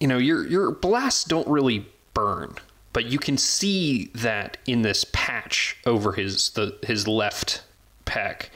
[0.00, 2.56] You know, your your blasts don't really burn,
[2.92, 7.62] but you can see that in this patch over his the his left
[8.04, 8.46] pec,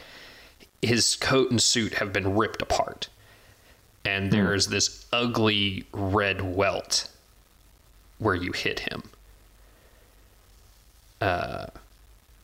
[0.83, 3.09] his coat and suit have been ripped apart,
[4.05, 7.09] and there is this ugly red welt
[8.19, 9.03] where you hit him.
[11.21, 11.67] Uh,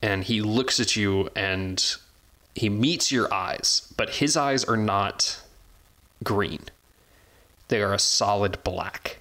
[0.02, 1.96] and he looks at you and
[2.56, 5.42] he meets your eyes, but his eyes are not
[6.24, 6.62] green.
[7.68, 9.18] They are a solid black.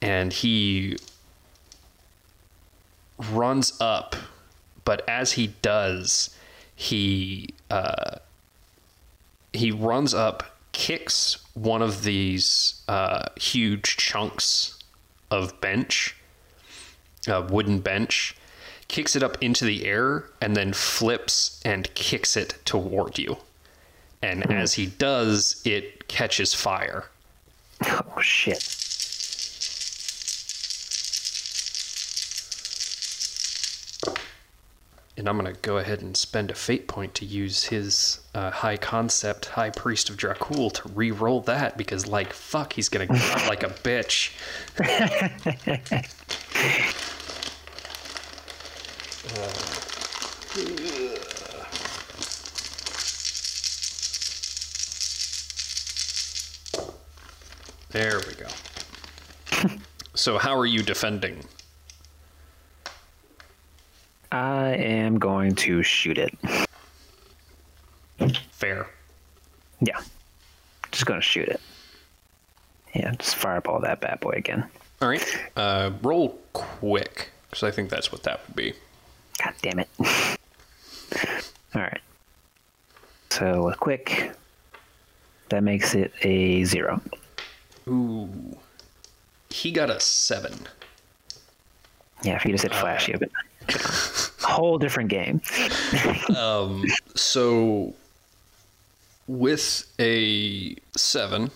[0.00, 0.96] And he
[3.30, 4.16] runs up,
[4.86, 6.34] but as he does,
[6.74, 8.16] he uh,
[9.52, 14.78] he runs up, kicks one of these uh, huge chunks
[15.30, 16.16] of bench,
[17.26, 18.36] a wooden bench,
[18.88, 23.36] kicks it up into the air, and then flips and kicks it toward you.
[24.22, 27.04] And as he does, it catches fire.
[27.84, 28.74] Oh shit.
[35.16, 38.52] And I'm going to go ahead and spend a fate point to use his uh,
[38.52, 43.08] high concept High Priest of Dracul to re roll that because, like, fuck, he's going
[43.08, 43.14] to
[43.48, 44.32] like a bitch.
[57.90, 58.46] There we go.
[60.14, 61.44] so, how are you defending?
[64.30, 66.36] I am going to shoot it.
[68.52, 68.88] Fair.
[69.80, 70.00] Yeah.
[70.90, 71.60] Just gonna shoot it.
[72.94, 74.68] Yeah, just fireball that bad boy again.
[75.00, 75.24] All right.
[75.56, 78.74] Uh, roll quick because I think that's what that would be.
[79.62, 79.88] Damn it.
[81.74, 82.00] Alright.
[83.30, 84.32] So with quick,
[85.48, 87.00] that makes it a zero.
[87.88, 88.56] Ooh.
[89.50, 90.54] He got a seven.
[92.22, 93.30] Yeah, if you just hit flashy, it
[94.40, 95.40] whole different game.
[96.36, 96.84] Um,
[97.14, 97.94] so,
[99.26, 101.50] with a seven,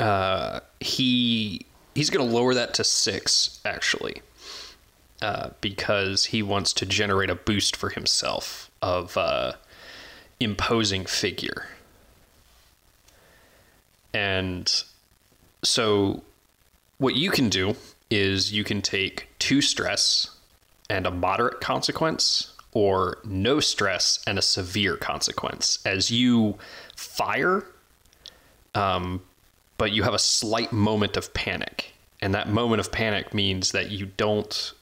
[0.00, 4.22] uh, he he's going to lower that to six actually,
[5.22, 9.52] uh, because he wants to generate a boost for himself of uh,
[10.40, 11.66] imposing figure.
[14.14, 14.82] And
[15.62, 16.22] so,
[16.98, 17.76] what you can do
[18.10, 20.30] is you can take two stress
[20.88, 25.78] and a moderate consequence, or no stress and a severe consequence.
[25.84, 26.56] As you
[26.96, 27.64] fire,
[28.74, 29.22] um,
[29.76, 31.92] but you have a slight moment of panic.
[32.20, 34.72] And that moment of panic means that you don't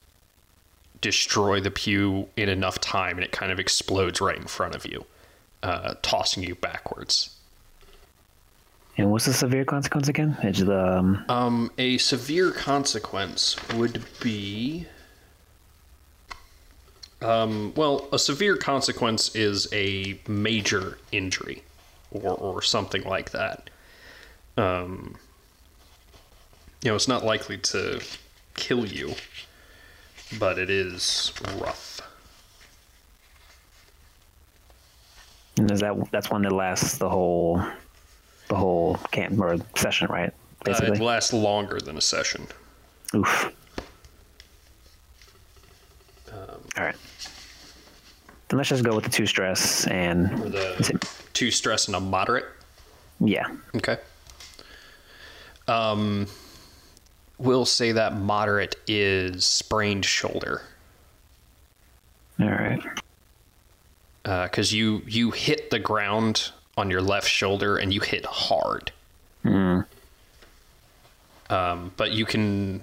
[1.01, 4.85] destroy the pew in enough time and it kind of explodes right in front of
[4.85, 5.05] you,
[5.63, 7.35] uh, tossing you backwards.
[8.97, 10.35] And what's the severe consequence again?
[10.41, 14.87] It's the um, Um, a severe consequence would be.
[17.21, 21.63] Um, well, a severe consequence is a major injury
[22.11, 23.69] or, or something like that.
[24.55, 25.15] Um,
[26.81, 28.01] you know, it's not likely to
[28.55, 29.13] kill you,
[30.39, 32.01] but it is rough.
[35.57, 37.61] and is that that's one that lasts the whole
[38.47, 40.29] the whole camp or session, right?
[40.29, 40.97] Uh, Basically.
[40.97, 42.47] it lasts longer than a session.
[43.15, 43.51] Oof.
[46.77, 46.95] All right.
[48.49, 52.45] Then let's just go with the two stress and the two stress and a moderate.
[53.19, 53.47] yeah.
[53.75, 53.97] Okay.
[55.67, 56.27] Um,
[57.39, 60.61] we'll say that moderate is sprained shoulder
[62.39, 62.81] All right.
[64.23, 68.91] because you you hit the ground on your left shoulder and you hit hard.
[71.49, 72.81] Um, but you can,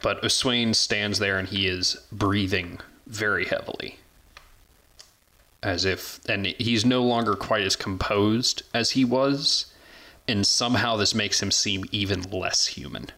[0.00, 3.98] but Oswain stands there and he is breathing very heavily,
[5.62, 9.66] as if, and he's no longer quite as composed as he was,
[10.26, 13.08] and somehow this makes him seem even less human.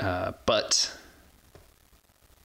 [0.00, 0.96] Uh, but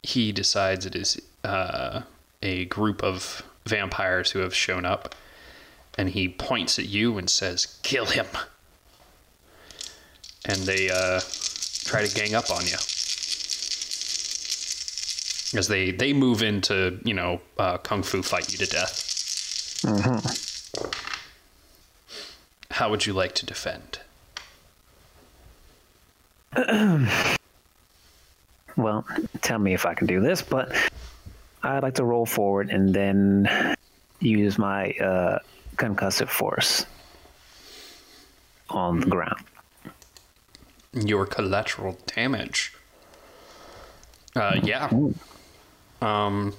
[0.02, 2.02] he decides it is uh,
[2.42, 5.16] a group of vampires who have shown up,
[5.98, 8.26] and he points at you and says, "Kill him."
[10.46, 11.22] And they uh,
[11.86, 12.76] try to gang up on you
[15.56, 19.84] as they they move into you know uh, kung fu fight you to death.
[22.72, 24.00] How would you like to defend?
[28.76, 29.06] Well,
[29.42, 30.74] tell me if I can do this, but
[31.62, 33.76] I'd like to roll forward and then
[34.20, 35.40] use my uh,
[35.76, 36.86] concussive force
[38.70, 39.44] on the ground.
[40.94, 42.74] Your collateral damage.
[44.36, 44.90] Uh, yeah.
[46.02, 46.54] Um,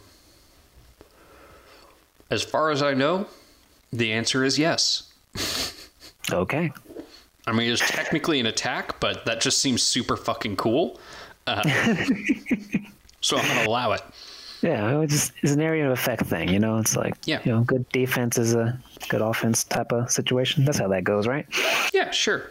[2.30, 3.26] as far as I know,
[3.92, 5.12] the answer is yes.
[6.32, 6.72] Okay.
[7.46, 10.98] I mean, it's technically an attack, but that just seems super fucking cool.
[11.46, 11.62] Uh,
[13.20, 14.02] so I'm gonna allow it.
[14.62, 16.78] Yeah, it's just it's an area of effect thing, you know.
[16.78, 17.40] It's like Yeah.
[17.44, 18.78] you know, good defense is a
[19.10, 20.64] good offense type of situation.
[20.64, 21.46] That's how that goes, right?
[21.92, 22.50] Yeah, sure.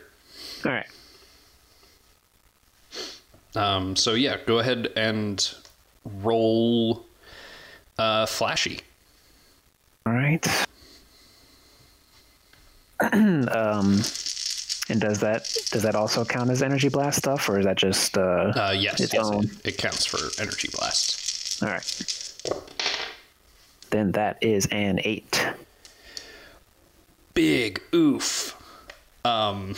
[0.63, 0.85] All right.
[3.55, 5.53] Um, so yeah, go ahead and
[6.21, 7.03] roll
[7.97, 8.81] uh, flashy.
[10.05, 10.47] All right.
[13.11, 14.01] um,
[14.89, 18.17] and does that does that also count as energy blast stuff, or is that just
[18.17, 18.51] uh?
[18.55, 19.45] Uh, yes, Its yes, own.
[19.45, 21.63] it, it counts for energy blast.
[21.63, 22.33] All right.
[23.89, 25.47] Then that is an eight.
[27.33, 28.55] Big oof.
[29.25, 29.75] Um,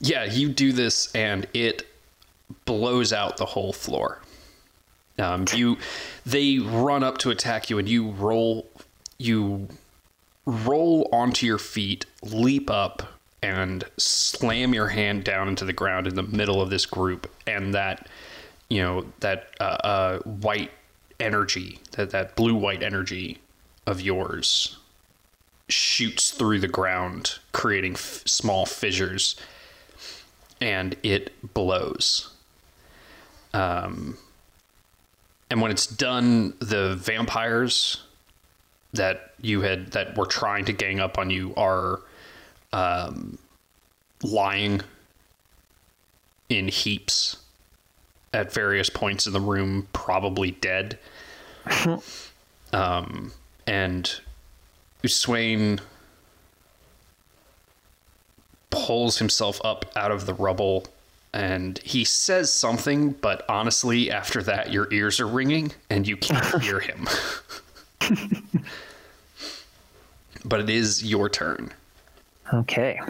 [0.00, 1.86] yeah, you do this and it
[2.64, 4.20] blows out the whole floor.
[5.18, 5.76] Um, you,
[6.24, 8.66] they run up to attack you and you roll,
[9.18, 9.68] you
[10.46, 13.02] roll onto your feet, leap up,
[13.42, 17.74] and slam your hand down into the ground in the middle of this group, and
[17.74, 18.08] that,
[18.68, 20.70] you know, that uh, uh, white
[21.18, 23.38] energy, that that blue white energy
[23.86, 24.78] of yours,
[25.68, 29.36] shoots through the ground, creating f- small fissures,
[30.60, 32.30] and it blows.
[33.54, 34.18] Um,
[35.50, 38.04] and when it's done, the vampires
[38.92, 42.00] that you had that were trying to gang up on you are
[42.72, 43.38] um,
[44.22, 44.80] lying
[46.48, 47.36] in heaps
[48.32, 50.98] at various points in the room, probably dead.
[52.72, 53.32] um,
[53.66, 54.20] and
[55.06, 55.80] Swain
[58.70, 60.84] pulls himself up out of the rubble
[61.32, 66.62] and he says something, but honestly, after that, your ears are ringing and you can't
[66.62, 67.08] hear him.
[70.44, 71.72] but it is your turn.
[72.52, 73.00] Okay.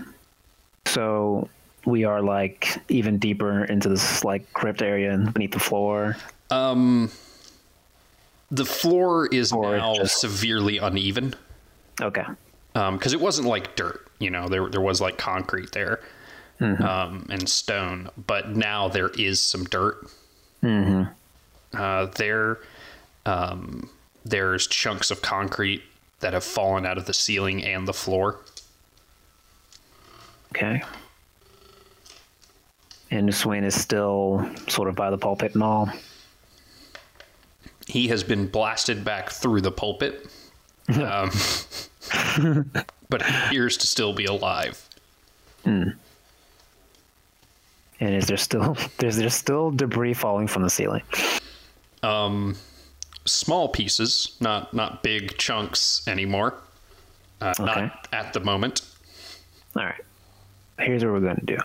[0.86, 1.48] So
[1.86, 6.16] we are like even deeper into this like crypt area beneath the floor.
[6.50, 7.10] Um,
[8.50, 11.34] the floor is Or now just- severely uneven
[12.00, 12.24] Okay.
[12.74, 14.06] Um because it wasn't like dirt.
[14.18, 16.00] You know, there there was like concrete there
[16.60, 19.96] um, and stone, but now there is some dirt.
[20.62, 21.04] Mm-hmm.
[21.74, 22.58] Uh, there,
[23.24, 23.88] um,
[24.26, 25.82] there's chunks of concrete
[26.20, 28.40] that have fallen out of the ceiling and the floor.
[30.54, 30.82] Okay.
[33.10, 35.90] And Swain is still sort of by the pulpit and all.
[37.86, 40.28] He has been blasted back through the pulpit,
[40.88, 41.30] um,
[43.08, 44.86] but appears to still be alive.
[45.64, 45.96] And
[48.00, 51.02] is there still there's there's still debris falling from the ceiling?
[52.04, 52.56] Um,
[53.24, 56.54] small pieces, not not big chunks anymore.
[57.40, 57.80] Uh, Okay.
[57.82, 58.82] Not at the moment.
[59.74, 60.04] All right.
[60.80, 61.58] Here's what we're going to do.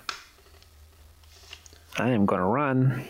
[1.97, 3.05] I am going to run,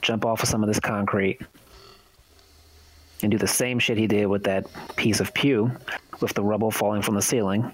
[0.00, 1.40] jump off of some of this concrete,
[3.22, 5.70] and do the same shit he did with that piece of pew,
[6.20, 7.72] with the rubble falling from the ceiling,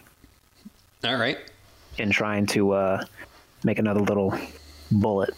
[1.05, 1.39] All right.
[1.99, 3.05] and trying to uh,
[3.65, 4.35] make another little
[4.91, 5.35] bullet.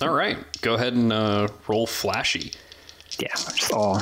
[0.00, 0.38] All right.
[0.62, 2.52] Go ahead and uh, roll flashy.
[3.18, 3.98] Yeah, just all.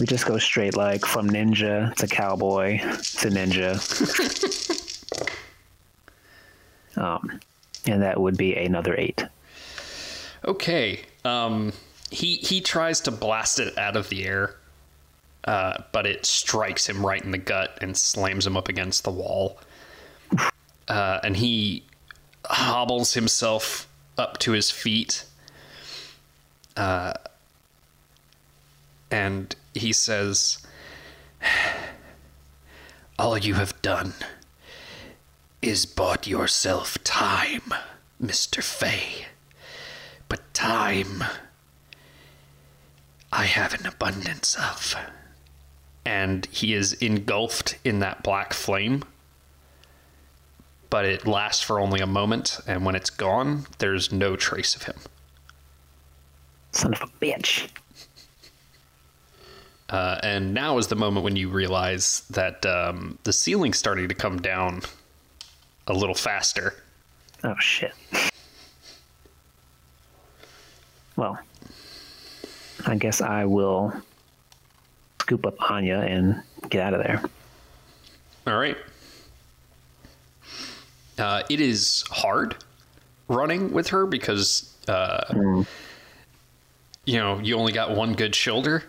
[0.00, 3.76] We just go straight like from ninja to cowboy to ninja.
[7.00, 7.40] um,
[7.86, 9.24] and that would be another eight.
[10.44, 11.00] Okay.
[11.24, 11.72] Um,
[12.10, 14.56] he he tries to blast it out of the air,
[15.44, 19.10] uh, but it strikes him right in the gut and slams him up against the
[19.10, 19.58] wall.
[20.88, 21.84] Uh, and he
[22.46, 23.86] hobbles himself
[24.18, 25.24] up to his feet.
[26.76, 27.12] Uh,
[29.10, 30.58] and he says,
[33.18, 34.14] "All you have done
[35.62, 37.74] is bought yourself time,
[38.18, 39.26] Mister Fay."
[40.30, 41.24] but time
[43.32, 44.94] I have an abundance of.
[46.06, 49.04] And he is engulfed in that black flame,
[50.88, 54.84] but it lasts for only a moment, and when it's gone, there's no trace of
[54.84, 54.96] him.
[56.72, 57.68] Son of a bitch.
[59.90, 64.14] Uh, and now is the moment when you realize that um, the ceiling's starting to
[64.14, 64.82] come down
[65.90, 66.74] a little faster.
[67.42, 67.92] Oh shit.
[71.16, 71.38] Well,
[72.86, 73.92] I guess I will
[75.20, 77.22] scoop up Anya and get out of there.
[78.46, 78.76] All right.
[81.18, 82.56] Uh, it is hard
[83.28, 85.24] running with her because uh,
[87.04, 88.84] you know, you only got one good shoulder.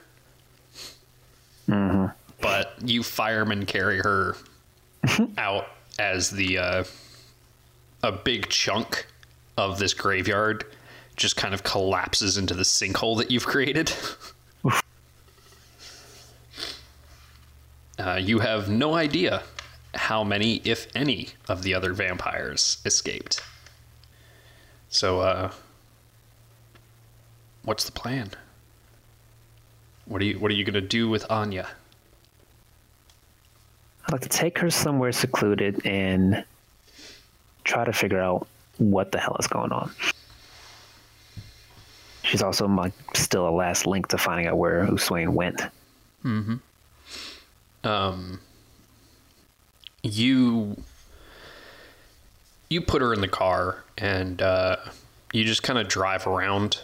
[1.68, 2.06] Mm-hmm.
[2.40, 4.38] But you firemen carry her
[5.38, 5.68] out
[6.02, 6.84] as the uh,
[8.02, 9.06] a big chunk
[9.58, 10.66] of this graveyard
[11.16, 13.94] just kind of collapses into the sinkhole that you've created.
[18.00, 19.44] uh, you have no idea
[19.94, 23.44] how many, if any, of the other vampires escaped.
[24.90, 25.52] So, uh,
[27.64, 28.32] what's the plan?
[30.06, 31.68] What are you What are you gonna do with Anya?
[34.12, 36.44] Like to take her somewhere secluded and
[37.64, 38.48] try to figure out
[38.78, 39.92] what the hell is going on.
[42.24, 45.62] She's also my still a last link to finding out where Uswain went.
[46.24, 46.58] Mm-hmm.
[47.84, 48.40] um,
[50.04, 50.78] you
[52.70, 54.78] you put her in the car and uh,
[55.34, 56.80] you just kind of drive around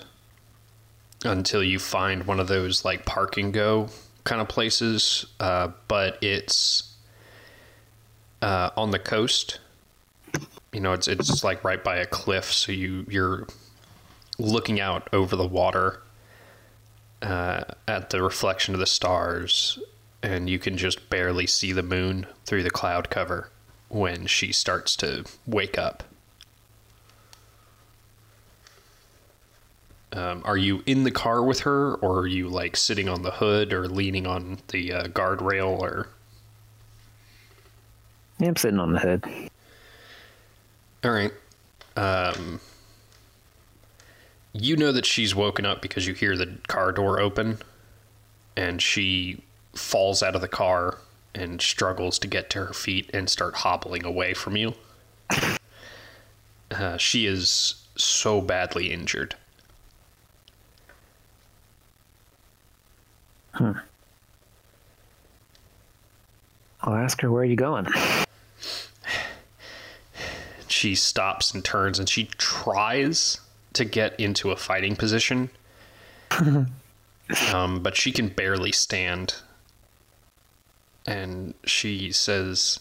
[1.24, 3.90] until you find one of those like park and go
[4.24, 6.97] kind of places, uh, but it's
[8.42, 9.60] uh, on the coast.
[10.74, 13.48] You know, it's it's like right by a cliff, so you you're
[14.38, 16.02] looking out over the water
[17.22, 19.80] uh, at the reflection of the stars,
[20.22, 23.50] and you can just barely see the moon through the cloud cover
[23.90, 26.04] when she starts to wake up.
[30.14, 33.32] Um, are you in the car with her, or are you like sitting on the
[33.32, 35.80] hood or leaning on the uh, guardrail?
[35.80, 36.10] Or
[38.40, 39.26] Yeah, I'm sitting on the hood.
[41.04, 41.34] all right,
[41.96, 42.60] um,
[44.54, 47.60] you know that she's woken up because you hear the car door open,
[48.56, 49.42] and she
[49.74, 50.98] falls out of the car
[51.36, 54.74] and struggles to get to her feet and start hobbling away from you.
[56.70, 59.36] Uh, she is so badly injured.
[63.54, 63.72] Hmm.
[66.82, 67.88] I'll ask her where are you going.
[70.78, 73.42] She stops and turns and she tries
[73.74, 75.50] to get into a fighting position.
[77.52, 79.36] Um, but she can barely stand.
[81.06, 82.80] And she says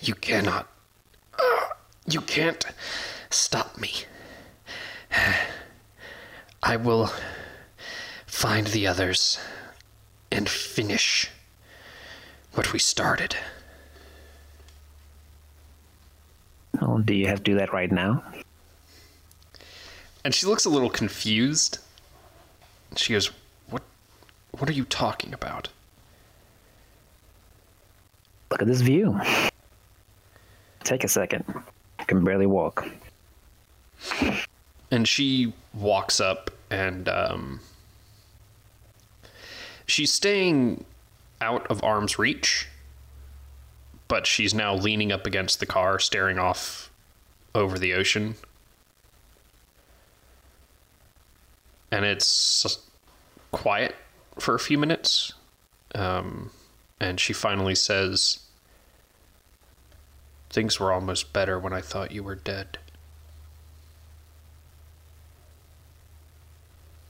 [0.00, 0.66] you cannot
[1.38, 1.68] uh,
[2.04, 2.66] you can't
[3.30, 3.92] stop me.
[6.64, 7.12] I will
[8.26, 9.38] find the others
[10.32, 11.30] and finish
[12.54, 13.36] what we started
[16.80, 18.22] Oh, do you have to do that right now?
[20.24, 21.78] And she looks a little confused.
[22.96, 23.30] She goes,
[23.68, 23.82] "What
[24.52, 25.68] what are you talking about?"
[28.50, 29.20] Look at this view.
[30.84, 31.44] Take a second.
[31.98, 32.86] I can barely walk.
[34.90, 37.60] And she walks up and um
[39.86, 40.84] she's staying
[41.40, 42.68] out of arm's reach,
[44.12, 46.90] but she's now leaning up against the car staring off
[47.54, 48.34] over the ocean.
[51.90, 52.78] And it's
[53.52, 53.94] quiet
[54.38, 55.32] for a few minutes.
[55.94, 56.50] Um,
[57.00, 58.40] and she finally says,
[60.50, 62.76] Things were almost better when I thought you were dead.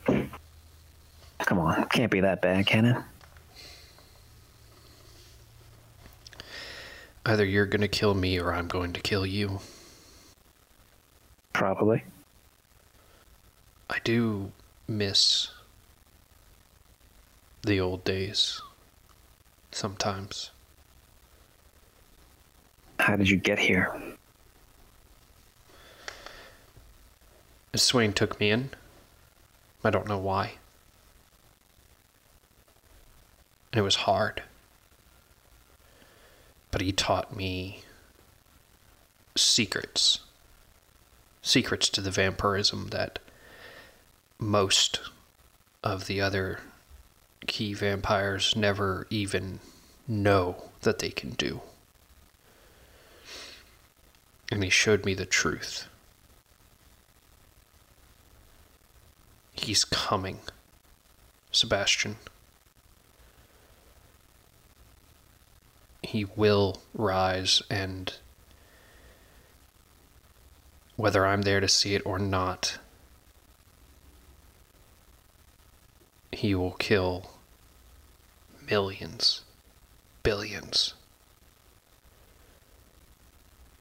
[0.06, 2.96] Come on, can't be that bad, can it?
[7.24, 9.60] Either you're going to kill me or I'm going to kill you.
[11.52, 12.04] Probably.
[13.88, 14.50] I do
[14.88, 15.50] miss
[17.62, 18.60] the old days
[19.70, 20.50] sometimes.
[22.98, 23.94] How did you get here?
[27.74, 28.70] Swain took me in.
[29.84, 30.52] I don't know why.
[33.72, 34.42] And it was hard.
[36.72, 37.84] But he taught me
[39.36, 40.18] secrets.
[41.42, 43.20] Secrets to the vampirism that
[44.40, 45.00] most
[45.84, 46.60] of the other
[47.46, 49.60] key vampires never even
[50.08, 51.60] know that they can do.
[54.50, 55.86] And he showed me the truth.
[59.52, 60.40] He's coming,
[61.50, 62.16] Sebastian.
[66.12, 68.12] He will rise, and
[70.94, 72.76] whether I'm there to see it or not,
[76.30, 77.30] he will kill
[78.68, 79.40] millions,
[80.22, 80.92] billions.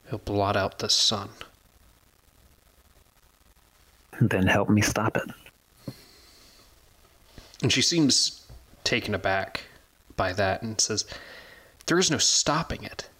[0.08, 1.28] He'll blot out the sun.
[4.12, 5.94] And then help me stop it.
[7.62, 8.46] And she seems
[8.84, 9.64] taken aback
[10.16, 11.04] by that and says,
[11.92, 13.10] There is no stopping it.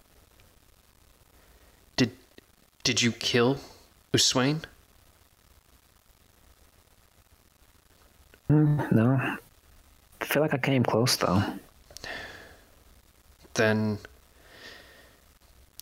[1.96, 2.12] Did
[2.82, 3.58] did you kill
[4.14, 4.62] Uswain?
[8.48, 9.36] Mm, no.
[10.22, 11.44] I feel like I came close though.
[13.52, 13.98] Then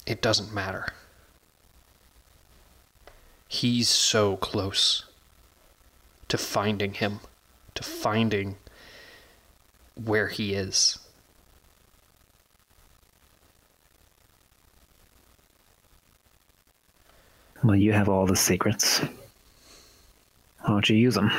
[0.04, 0.88] it doesn't matter.
[3.46, 5.04] He's so close
[6.26, 7.20] to finding him,
[7.76, 8.56] to finding
[9.94, 10.98] where he is.
[17.62, 19.00] Well, you have all the secrets.
[20.60, 21.30] Why don't you use them?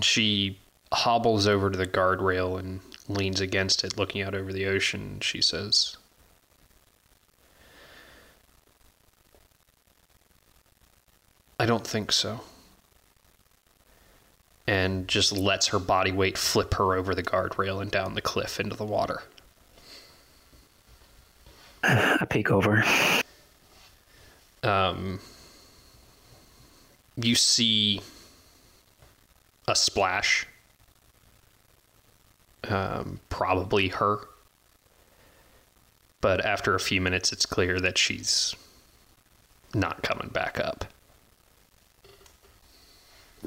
[0.00, 0.58] She
[0.92, 5.18] hobbles over to the guardrail and leans against it, looking out over the ocean.
[5.20, 5.96] She says,
[11.58, 12.40] I don't think so.
[14.66, 18.58] And just lets her body weight flip her over the guardrail and down the cliff
[18.58, 19.22] into the water.
[21.82, 22.82] I peek over.
[24.62, 25.20] Um,
[27.16, 28.00] you see
[29.68, 30.46] a splash.
[32.68, 34.20] Um, probably her.
[36.20, 38.54] But after a few minutes, it's clear that she's
[39.74, 40.86] not coming back up.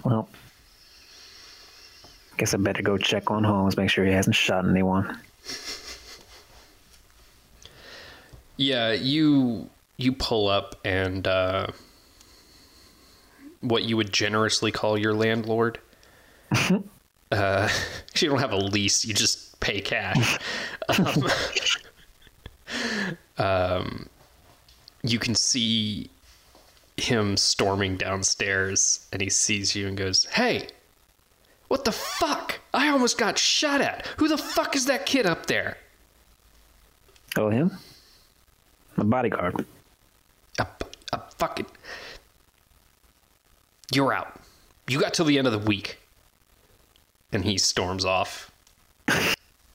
[0.03, 0.29] Well,
[2.37, 5.17] guess I better go check on Holmes, make sure he hasn't shot anyone.
[8.57, 11.67] Yeah, you you pull up and uh,
[13.61, 15.79] what you would generously call your landlord.
[17.31, 17.69] uh,
[18.15, 20.37] you don't have a lease; you just pay cash.
[20.89, 21.27] um,
[23.37, 24.09] um,
[25.03, 26.09] you can see
[26.97, 30.67] him storming downstairs, and he sees you and goes, "Hey,
[31.67, 32.59] what the fuck?
[32.73, 34.07] I almost got shot at.
[34.17, 35.77] Who the fuck is that kid up there?"
[37.35, 37.77] Oh, him?
[38.95, 39.65] My bodyguard.
[40.59, 40.67] A,
[41.13, 41.67] a fucking.
[43.93, 44.39] You're out.
[44.87, 45.99] You got till the end of the week.
[47.31, 48.51] And he storms off.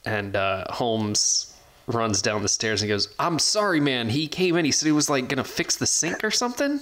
[0.05, 1.55] and uh, Holmes
[1.87, 4.09] runs down the stairs and goes, I'm sorry, man.
[4.09, 4.65] He came in.
[4.65, 6.81] He said he was like going to fix the sink or something.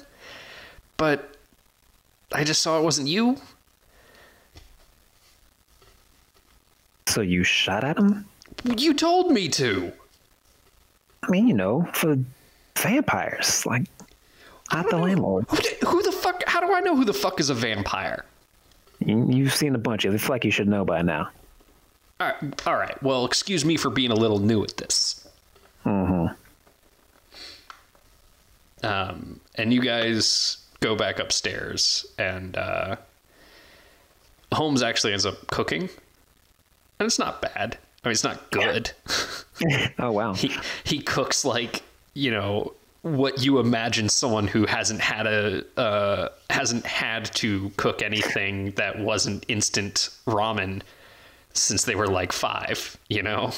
[0.97, 1.37] But
[2.33, 3.37] I just saw it wasn't you.
[7.09, 8.27] So you shot at him?
[8.65, 9.93] You told me to.
[11.23, 12.17] I mean, you know, for
[12.77, 13.67] vampires.
[13.67, 13.85] Like,
[14.73, 15.47] not the landlord.
[15.49, 16.43] Who, the- who the fuck?
[16.47, 18.25] How do I know who the fuck is a vampire?
[19.05, 20.15] You, you've seen a bunch of.
[20.15, 21.29] I feel like you should know by now.
[22.21, 23.03] All right, all right.
[23.03, 25.27] Well, excuse me for being a little new at this.
[25.87, 26.35] Mm-hmm.
[28.83, 32.97] Um, and you guys go back upstairs, and uh,
[34.53, 35.83] Holmes actually ends up cooking,
[36.99, 37.79] and it's not bad.
[38.05, 38.91] I mean, it's not good.
[39.99, 40.33] Oh wow.
[40.33, 40.51] he
[40.85, 41.83] he cooks like
[42.15, 42.73] you know
[43.03, 48.99] what you imagine someone who hasn't had a uh, hasn't had to cook anything that
[48.99, 50.83] wasn't instant ramen
[51.55, 52.97] since they were like five.
[53.09, 53.53] You know.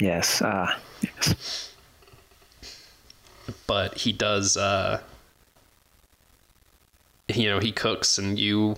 [0.00, 0.42] Yes.
[0.42, 1.72] Uh, yes.
[3.66, 5.00] but he does uh
[7.28, 8.76] you know he cooks and you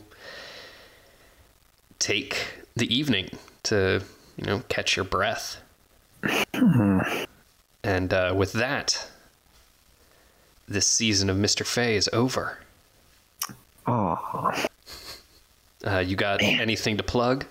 [1.98, 3.28] take the evening
[3.62, 4.02] to
[4.36, 5.60] you know catch your breath
[7.82, 9.08] and uh, with that
[10.68, 12.58] this season of mr fay is over
[13.86, 14.52] Oh.
[15.86, 17.46] uh, you got anything to plug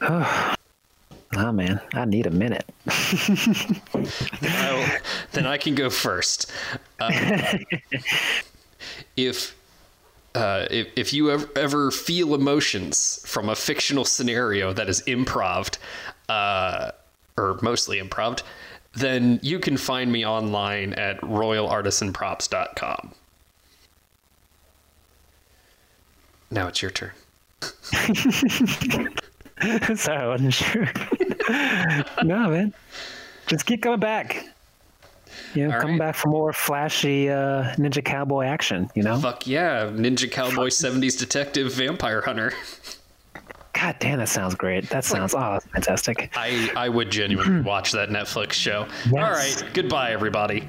[1.32, 1.80] Nah, man.
[1.94, 2.64] I need a minute.
[4.42, 5.00] I'll,
[5.32, 6.48] then I can go first.
[7.00, 7.12] Um,
[9.16, 9.56] if,
[10.36, 15.76] uh, if if you ever, ever feel emotions from a fictional scenario that is improv,
[16.28, 16.92] uh,
[17.36, 18.42] or mostly improv,
[18.96, 23.12] then you can find me online at royalartisanprops.com.
[26.50, 27.12] Now it's your turn.
[29.96, 30.90] Sorry, I wasn't sure.
[32.22, 32.74] no, man.
[33.46, 34.46] Just keep coming back.
[35.54, 35.98] You know, All come right.
[35.98, 39.18] back for more flashy uh, Ninja Cowboy action, you know?
[39.18, 42.52] Fuck yeah, Ninja Cowboy 70s Detective Vampire Hunter.
[43.84, 44.88] God damn, that sounds great.
[44.88, 46.32] That sounds, oh, that's fantastic.
[46.34, 47.64] I, I would genuinely hmm.
[47.64, 48.86] watch that Netflix show.
[49.04, 49.12] Yes.
[49.12, 50.66] All right, goodbye, everybody.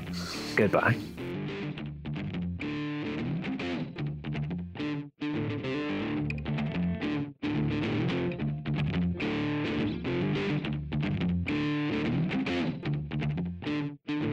[0.57, 0.97] Goodbye.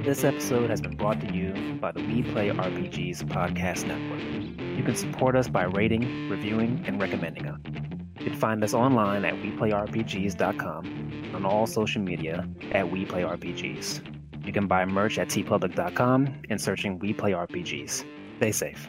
[0.03, 4.77] This episode has been brought to you by the We Play RPGs podcast network.
[4.77, 7.61] You can support us by rating, reviewing, and recommending us.
[8.23, 14.47] You can find us online at WePlayRPGs.com, on all social media at WePlayRPGs.
[14.47, 18.05] You can buy merch at teepublic.com and searching We Play RPGs.
[18.37, 18.89] Stay safe.